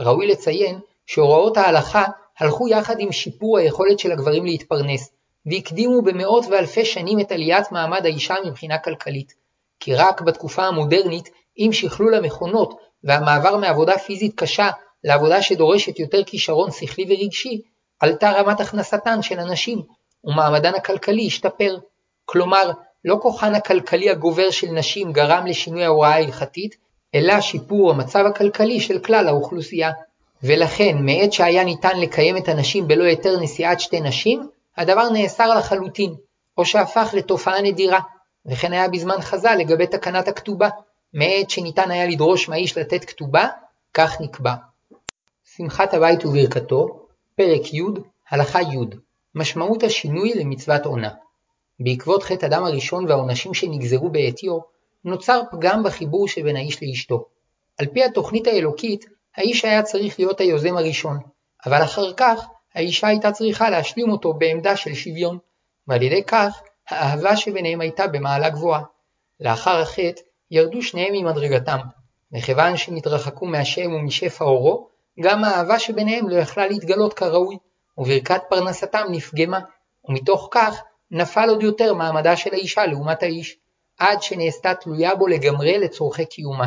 ראוי 0.00 0.26
לציין 0.26 0.78
שהוראות 1.06 1.56
ההלכה 1.56 2.04
הלכו 2.38 2.68
יחד 2.68 2.96
עם 2.98 3.12
שיפור 3.12 3.58
היכולת 3.58 3.98
של 3.98 4.12
הגברים 4.12 4.44
להתפרנס, 4.44 5.10
והקדימו 5.46 6.02
במאות 6.02 6.44
ואלפי 6.50 6.84
שנים 6.84 7.20
את 7.20 7.32
עליית 7.32 7.72
מעמד 7.72 8.06
האישה 8.06 8.34
מבחינה 8.46 8.78
כלכלית. 8.78 9.34
כי 9.80 9.94
רק 9.94 10.20
בתקופה 10.20 10.64
המודרנית, 10.64 11.30
עם 11.56 11.72
שכלול 11.72 12.14
המכונות 12.14 12.78
והמעבר 13.04 13.56
מעבודה 13.56 13.98
פיזית 13.98 14.34
קשה 14.34 14.70
לעבודה 15.04 15.42
שדורשת 15.42 15.98
יותר 15.98 16.24
כישרון 16.24 16.70
שכלי 16.70 17.04
ורגשי, 17.08 17.62
עלתה 18.00 18.30
רמת 18.30 18.60
הכנסתן 18.60 19.22
של 19.22 19.38
הנשים, 19.38 19.82
ומעמדן 20.24 20.74
הכלכלי 20.74 21.26
השתפר. 21.26 21.78
כלומר, 22.24 22.70
לא 23.04 23.18
כוחן 23.22 23.54
הכלכלי 23.54 24.10
הגובר 24.10 24.50
של 24.50 24.66
נשים 24.66 25.12
גרם 25.12 25.46
לשינוי 25.46 25.84
ההוראה 25.84 26.14
ההלכתית, 26.14 26.76
אלא 27.14 27.40
שיפור 27.40 27.90
המצב 27.90 28.24
הכלכלי 28.26 28.80
של 28.80 28.98
כלל 28.98 29.28
האוכלוסייה. 29.28 29.90
ולכן, 30.42 30.96
מעת 31.00 31.32
שהיה 31.32 31.64
ניתן 31.64 32.00
לקיים 32.00 32.36
את 32.36 32.48
הנשים 32.48 32.88
בלא 32.88 33.04
היתר 33.04 33.40
נשיאת 33.40 33.80
שתי 33.80 34.00
נשים, 34.00 34.48
הדבר 34.76 35.08
נאסר 35.08 35.54
לחלוטין, 35.58 36.14
או 36.58 36.64
שהפך 36.64 37.10
לתופעה 37.16 37.62
נדירה, 37.62 38.00
וכן 38.46 38.72
היה 38.72 38.88
בזמן 38.88 39.20
חז"ל 39.20 39.54
לגבי 39.58 39.86
תקנת 39.86 40.28
הכתובה, 40.28 40.68
מעת 41.14 41.50
שניתן 41.50 41.90
היה 41.90 42.06
לדרוש 42.06 42.48
מהאיש 42.48 42.78
לתת 42.78 43.04
כתובה, 43.04 43.48
כך 43.94 44.20
נקבע. 44.20 44.54
שמחת 45.56 45.94
הבית 45.94 46.26
וברכתו, 46.26 47.06
פרק 47.36 47.74
י', 47.74 47.82
הלכה 48.30 48.62
י', 48.62 48.96
משמעות 49.34 49.82
השינוי 49.82 50.32
למצוות 50.34 50.86
עונה. 50.86 51.10
בעקבות 51.80 52.22
חטא 52.22 52.46
אדם 52.46 52.64
הראשון 52.64 53.08
והעונשים 53.08 53.54
שנגזרו 53.54 54.10
בעטיו, 54.10 54.58
נוצר 55.06 55.42
פגם 55.50 55.82
בחיבור 55.82 56.28
שבין 56.28 56.56
האיש 56.56 56.82
לאשתו. 56.82 57.24
על 57.78 57.86
פי 57.86 58.04
התוכנית 58.04 58.46
האלוקית, 58.46 59.04
האיש 59.36 59.64
היה 59.64 59.82
צריך 59.82 60.18
להיות 60.18 60.40
היוזם 60.40 60.76
הראשון, 60.76 61.18
אבל 61.66 61.82
אחר 61.82 62.12
כך 62.12 62.46
האישה 62.74 63.06
הייתה 63.06 63.32
צריכה 63.32 63.70
להשלים 63.70 64.10
אותו 64.10 64.32
בעמדה 64.32 64.76
של 64.76 64.94
שוויון, 64.94 65.38
ועל 65.88 66.02
ידי 66.02 66.24
כך 66.24 66.62
האהבה 66.88 67.36
שביניהם 67.36 67.80
הייתה 67.80 68.06
במעלה 68.06 68.50
גבוהה. 68.50 68.82
לאחר 69.40 69.80
החטא 69.80 70.20
ירדו 70.50 70.82
שניהם 70.82 71.12
ממדרגתם, 71.12 71.78
מכיוון 72.32 72.76
שנתרחקו 72.76 73.46
מהשם 73.46 73.92
ומשפע 73.92 74.44
אורו, 74.44 74.88
גם 75.20 75.44
האהבה 75.44 75.78
שביניהם 75.78 76.28
לא 76.28 76.36
יכלה 76.36 76.66
להתגלות 76.66 77.14
כראוי, 77.14 77.56
וברכת 77.98 78.40
פרנסתם 78.48 79.04
נפגמה, 79.10 79.60
ומתוך 80.08 80.48
כך 80.50 80.82
נפל 81.10 81.48
עוד 81.48 81.62
יותר 81.62 81.94
מעמדה 81.94 82.36
של 82.36 82.54
האישה 82.54 82.86
לעומת 82.86 83.22
האיש, 83.22 83.56
עד 83.98 84.22
שנעשתה 84.22 84.74
תלויה 84.74 85.14
בו 85.14 85.26
לגמרי 85.26 85.78
לצורכי 85.78 86.26
קיומה. 86.26 86.66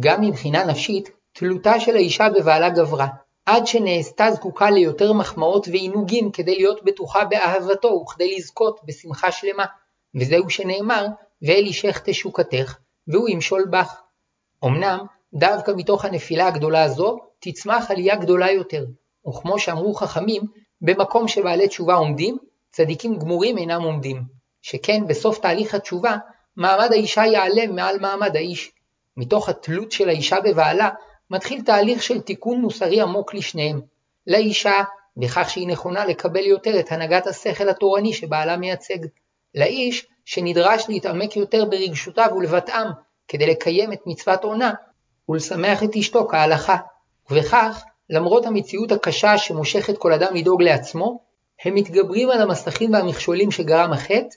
גם 0.00 0.20
מבחינה 0.20 0.64
נפשית, 0.64 1.10
תלותה 1.32 1.80
של 1.80 1.96
האישה 1.96 2.28
בבעלה 2.28 2.70
גברה, 2.70 3.06
עד 3.46 3.66
שנעשתה 3.66 4.30
זקוקה 4.30 4.70
ליותר 4.70 5.12
מחמאות 5.12 5.68
ועינוגים 5.68 6.30
כדי 6.30 6.54
להיות 6.56 6.84
בטוחה 6.84 7.24
באהבתו 7.24 7.88
וכדי 7.88 8.36
לזכות 8.36 8.80
בשמחה 8.84 9.32
שלמה, 9.32 9.64
וזהו 10.14 10.50
שנאמר, 10.50 11.06
ואל 11.42 11.64
אישך 11.66 12.00
תשוקתך, 12.04 12.78
והוא 13.08 13.28
ימשול 13.28 13.64
בך. 13.70 14.00
אמנם, 14.64 14.98
דווקא 15.34 15.72
מתוך 15.76 16.04
הנפילה 16.04 16.46
הגדולה 16.46 16.82
הזו, 16.82 17.18
תצמח 17.38 17.90
עלייה 17.90 18.16
גדולה 18.16 18.50
יותר, 18.50 18.84
וכמו 19.28 19.58
שאמרו 19.58 19.94
חכמים, 19.94 20.42
במקום 20.80 21.28
שבעלי 21.28 21.68
תשובה 21.68 21.94
עומדים, 21.94 22.36
צדיקים 22.70 23.18
גמורים 23.18 23.58
אינם 23.58 23.82
עומדים, 23.82 24.22
שכן 24.62 25.06
בסוף 25.06 25.38
תהליך 25.38 25.74
התשובה, 25.74 26.16
מעמד 26.58 26.88
האישה 26.92 27.24
ייעלם 27.24 27.76
מעל 27.76 27.98
מעמד 27.98 28.36
האיש. 28.36 28.72
מתוך 29.16 29.48
התלות 29.48 29.92
של 29.92 30.08
האישה 30.08 30.36
בבעלה, 30.44 30.88
מתחיל 31.30 31.62
תהליך 31.62 32.02
של 32.02 32.20
תיקון 32.20 32.60
מוסרי 32.60 33.00
עמוק 33.00 33.34
לשניהם. 33.34 33.80
לאישה, 34.26 34.82
בכך 35.16 35.50
שהיא 35.50 35.68
נכונה 35.68 36.04
לקבל 36.04 36.46
יותר 36.46 36.80
את 36.80 36.92
הנהגת 36.92 37.26
השכל 37.26 37.68
התורני 37.68 38.12
שבעלה 38.12 38.56
מייצג. 38.56 38.98
לאיש, 39.54 40.06
שנדרש 40.24 40.88
להתעמק 40.88 41.36
יותר 41.36 41.64
ברגשותיו 41.64 42.28
ולבטאם, 42.36 42.86
כדי 43.28 43.46
לקיים 43.46 43.92
את 43.92 44.00
מצוות 44.06 44.44
עונה, 44.44 44.72
ולשמח 45.28 45.82
את 45.82 45.96
אשתו 45.96 46.28
כהלכה. 46.30 46.76
ובכך, 47.30 47.84
למרות 48.10 48.46
המציאות 48.46 48.92
הקשה 48.92 49.38
שמושכת 49.38 49.98
כל 49.98 50.12
אדם 50.12 50.34
לדאוג 50.34 50.62
לעצמו, 50.62 51.20
הם 51.64 51.74
מתגברים 51.74 52.30
על 52.30 52.42
המסכים 52.42 52.92
והמכשולים 52.92 53.50
שגרם 53.50 53.92
החטא, 53.92 54.36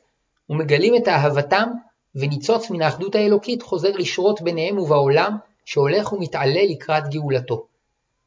ומגלים 0.49 0.95
את 0.95 1.07
אהבתם, 1.07 1.69
וניצוץ 2.15 2.69
מן 2.69 2.82
האחדות 2.82 3.15
האלוקית 3.15 3.62
חוזר 3.62 3.91
לשרות 3.91 4.41
ביניהם 4.41 4.78
ובעולם, 4.78 5.38
שהולך 5.65 6.13
ומתעלה 6.13 6.62
לקראת 6.69 7.04
גאולתו. 7.10 7.65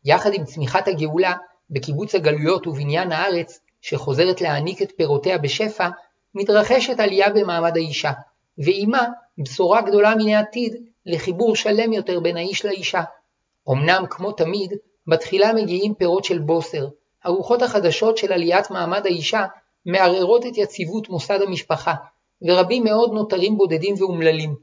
יחד 0.05 0.35
עם 0.35 0.45
צמיחת 0.45 0.89
הגאולה, 0.89 1.33
בקיבוץ 1.71 2.15
הגלויות 2.15 2.67
ובניין 2.67 3.13
הארץ, 3.13 3.61
שחוזרת 3.81 4.41
להעניק 4.41 4.83
את 4.83 4.93
פירותיה 4.97 5.39
בשפע, 5.39 5.89
מתרחשת 6.35 7.01
עלייה 7.01 7.31
במעמד 7.31 7.77
האישה, 7.77 8.13
ועימה 8.59 9.05
בשורה 9.39 9.83
גדולה 9.83 10.15
מן 10.15 10.29
העתיד 10.29 10.77
לחיבור 11.07 11.57
שלם 11.57 11.93
יותר 11.93 12.21
בין 12.21 12.37
האיש 12.37 12.65
לאישה. 12.65 13.03
אמנם, 13.71 14.05
כמו 14.11 14.33
תמיד, 14.33 14.73
בתחילה 15.07 15.53
מגיעים 15.53 15.95
פירות 15.95 16.25
של 16.25 16.39
בוסר, 16.39 16.89
הרוחות 17.25 17.63
החדשות 17.63 18.19
של 18.19 18.33
עליית 18.33 18.71
מעמד 18.71 19.07
האישה 19.07 19.45
מערערות 19.87 20.47
את 20.47 20.59
יציבות 20.59 21.09
מוסד 21.09 21.43
המשפחה, 21.43 21.95
ורבים 22.45 22.85
מאוד 22.85 23.13
נותרים 23.13 23.57
בודדים 23.57 23.95
ואומללים. 23.99 24.55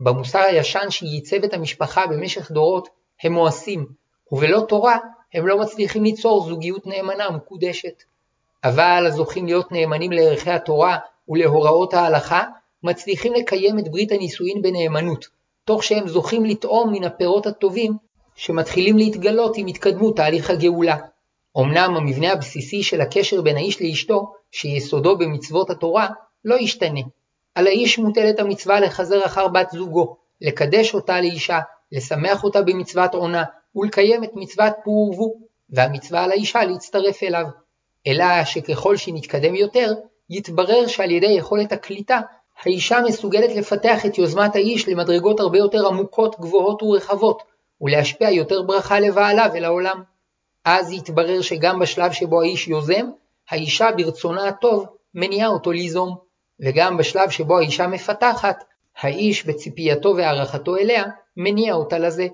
במוסר 0.00 0.38
הישן 0.38 0.90
שייצב 0.90 1.44
את 1.44 1.54
המשפחה 1.54 2.06
במשך 2.06 2.50
דורות 2.50 2.88
הם 3.22 3.32
מואסים, 3.32 3.86
ובלא 4.32 4.60
תורה 4.68 4.98
הם 5.34 5.46
לא 5.46 5.58
מצליחים 5.58 6.04
ליצור 6.04 6.48
זוגיות 6.48 6.86
נאמנה 6.86 7.28
ומקודשת. 7.28 8.02
אבל 8.64 9.04
הזוכים 9.06 9.46
להיות 9.46 9.72
נאמנים 9.72 10.12
לערכי 10.12 10.50
התורה 10.50 10.98
ולהוראות 11.28 11.94
ההלכה, 11.94 12.44
מצליחים 12.82 13.32
לקיים 13.32 13.78
את 13.78 13.88
ברית 13.88 14.12
הנישואין 14.12 14.62
בנאמנות, 14.62 15.26
תוך 15.64 15.84
שהם 15.84 16.08
זוכים 16.08 16.44
לטעום 16.44 16.92
מן 16.92 17.04
הפירות 17.04 17.46
הטובים 17.46 17.92
שמתחילים 18.34 18.98
להתגלות 18.98 19.56
עם 19.56 19.66
התקדמות 19.66 20.16
תהליך 20.16 20.50
הגאולה. 20.50 20.96
אמנם 21.58 21.96
המבנה 21.96 22.32
הבסיסי 22.32 22.82
של 22.82 23.00
הקשר 23.00 23.42
בין 23.42 23.56
האיש 23.56 23.82
לאשתו, 23.82 24.32
שיסודו 24.50 25.18
במצוות 25.18 25.70
התורה, 25.70 26.08
לא 26.44 26.54
ישתנה. 26.54 27.00
על 27.56 27.66
האיש 27.66 27.98
מוטלת 27.98 28.40
המצווה 28.40 28.80
לחזר 28.80 29.26
אחר 29.26 29.48
בת 29.48 29.70
זוגו, 29.70 30.16
לקדש 30.40 30.94
אותה 30.94 31.20
לאישה, 31.20 31.58
לשמח 31.92 32.44
אותה 32.44 32.62
במצוות 32.62 33.14
עונה, 33.14 33.44
ולקיים 33.76 34.24
את 34.24 34.30
מצוות 34.34 34.72
פור 34.84 35.08
ורבו, 35.08 35.34
והמצווה 35.70 36.24
על 36.24 36.30
האישה 36.30 36.64
להצטרף 36.64 37.22
אליו. 37.22 37.44
אלא 38.06 38.44
שככל 38.44 38.96
שנתקדם 38.96 39.54
יותר, 39.54 39.92
יתברר 40.30 40.86
שעל 40.86 41.10
ידי 41.10 41.26
יכולת 41.26 41.72
הקליטה, 41.72 42.20
האישה 42.62 43.00
מסוגלת 43.00 43.56
לפתח 43.56 44.06
את 44.06 44.18
יוזמת 44.18 44.56
האיש 44.56 44.88
למדרגות 44.88 45.40
הרבה 45.40 45.58
יותר 45.58 45.86
עמוקות, 45.86 46.40
גבוהות 46.40 46.82
ורחבות, 46.82 47.42
ולהשפיע 47.80 48.30
יותר 48.30 48.62
ברכה 48.62 49.00
לבעלה 49.00 49.46
ולעולם. 49.54 50.02
אז 50.64 50.92
יתברר 50.92 51.40
שגם 51.40 51.78
בשלב 51.78 52.12
שבו 52.12 52.42
האיש 52.42 52.68
יוזם, 52.68 53.06
האישה 53.50 53.88
ברצונה 53.96 54.48
הטוב 54.48 54.86
מניעה 55.14 55.48
אותו 55.48 55.72
ליזום, 55.72 56.25
וגם 56.60 56.96
בשלב 56.96 57.30
שבו 57.30 57.58
האישה 57.58 57.86
מפתחת, 57.86 58.64
האיש 59.00 59.46
בציפייתו 59.46 60.14
והערכתו 60.16 60.76
אליה 60.76 61.04
מניע 61.36 61.74
אותה 61.74 61.98
לזה. 61.98 62.26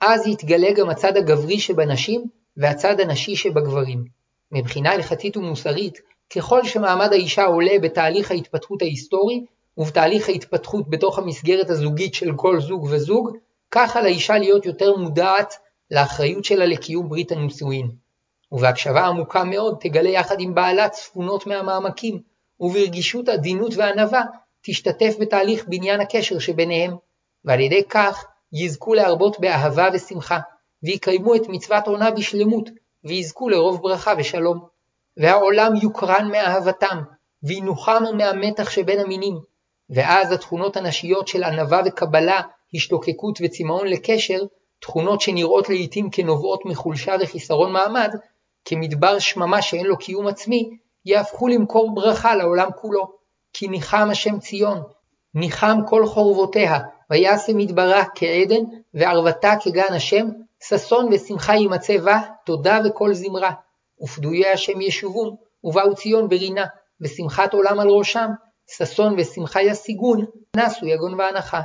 אז 0.00 0.26
יתגלה 0.26 0.72
גם 0.72 0.90
הצד 0.90 1.16
הגברי 1.16 1.58
שבנשים 1.58 2.24
והצד 2.56 3.00
הנשי 3.00 3.36
שבגברים. 3.36 4.04
מבחינה 4.52 4.92
הלכתית 4.92 5.36
ומוסרית, 5.36 6.00
ככל 6.36 6.64
שמעמד 6.64 7.12
האישה 7.12 7.44
עולה 7.44 7.78
בתהליך 7.82 8.30
ההתפתחות 8.30 8.82
ההיסטורי, 8.82 9.44
ובתהליך 9.78 10.28
ההתפתחות 10.28 10.90
בתוך 10.90 11.18
המסגרת 11.18 11.70
הזוגית 11.70 12.14
של 12.14 12.32
כל 12.36 12.60
זוג 12.60 12.86
וזוג, 12.90 13.30
כך 13.70 13.96
על 13.96 14.04
האישה 14.04 14.38
להיות 14.38 14.66
יותר 14.66 14.96
מודעת 14.96 15.54
לאחריות 15.90 16.44
שלה 16.44 16.66
לקיום 16.66 17.08
ברית 17.08 17.32
הנישואין. 17.32 17.90
ובהקשבה 18.52 19.06
עמוקה 19.06 19.44
מאוד 19.44 19.76
תגלה 19.80 20.08
יחד 20.08 20.36
עם 20.40 20.54
בעלה 20.54 20.88
צפונות 20.88 21.46
מהמעמקים, 21.46 22.20
וברגישות 22.60 23.28
עדינות 23.28 23.72
וענווה 23.76 24.22
תשתתף 24.62 25.14
בתהליך 25.20 25.64
בניין 25.68 26.00
הקשר 26.00 26.38
שביניהם, 26.38 26.96
ועל 27.44 27.60
ידי 27.60 27.82
כך 27.88 28.24
יזכו 28.52 28.94
להרבות 28.94 29.40
באהבה 29.40 29.88
ושמחה, 29.92 30.38
ויקיימו 30.82 31.34
את 31.34 31.48
מצוות 31.48 31.86
עונה 31.86 32.10
בשלמות, 32.10 32.70
ויזכו 33.04 33.48
לרוב 33.48 33.82
ברכה 33.82 34.12
ושלום. 34.18 34.66
והעולם 35.16 35.72
יוקרן 35.82 36.28
מאהבתם, 36.32 37.02
וינוחם 37.42 38.02
מהמתח 38.16 38.70
שבין 38.70 39.00
המינים, 39.00 39.34
ואז 39.90 40.32
התכונות 40.32 40.76
הנשיות 40.76 41.28
של 41.28 41.44
ענווה 41.44 41.80
וקבלה, 41.86 42.40
השתוקקות 42.74 43.38
וצמאון 43.42 43.86
לקשר, 43.86 44.38
תכונות 44.80 45.20
שנראות 45.20 45.68
לעיתים 45.68 46.10
כנובעות 46.10 46.64
מחולשה 46.64 47.14
וחיסרון 47.20 47.72
מעמד, 47.72 48.10
כמדבר 48.64 49.18
שממה 49.18 49.62
שאין 49.62 49.86
לו 49.86 49.98
קיום 49.98 50.26
עצמי, 50.26 50.76
יהפכו 51.06 51.48
למקור 51.48 51.94
ברכה 51.94 52.34
לעולם 52.34 52.68
כולו. 52.80 53.16
כי 53.52 53.68
ניחם 53.68 54.08
השם 54.10 54.38
ציון, 54.38 54.82
ניחם 55.34 55.78
כל 55.88 56.06
חורבותיה, 56.06 56.78
ויעשה 57.10 57.52
מדברה 57.54 58.04
כעדן, 58.14 58.64
וערבתה 58.94 59.54
כגן 59.60 59.92
השם, 59.92 60.26
ששון 60.62 61.08
ושמחה 61.12 61.54
יימצא 61.54 61.98
בה, 61.98 62.20
תודה 62.46 62.80
וכל 62.84 63.14
זמרה. 63.14 63.50
ופדויי 64.02 64.52
השם 64.52 64.80
ישובון, 64.80 65.36
ובאו 65.64 65.94
ציון 65.94 66.28
ברינה, 66.28 66.64
ושמחת 67.00 67.54
עולם 67.54 67.80
על 67.80 67.88
ראשם, 67.88 68.30
ששון 68.70 69.14
ושמחה 69.18 69.62
ישיגון, 69.62 70.24
נסו 70.56 70.86
יגון 70.86 71.20
ואנחה. 71.20 71.60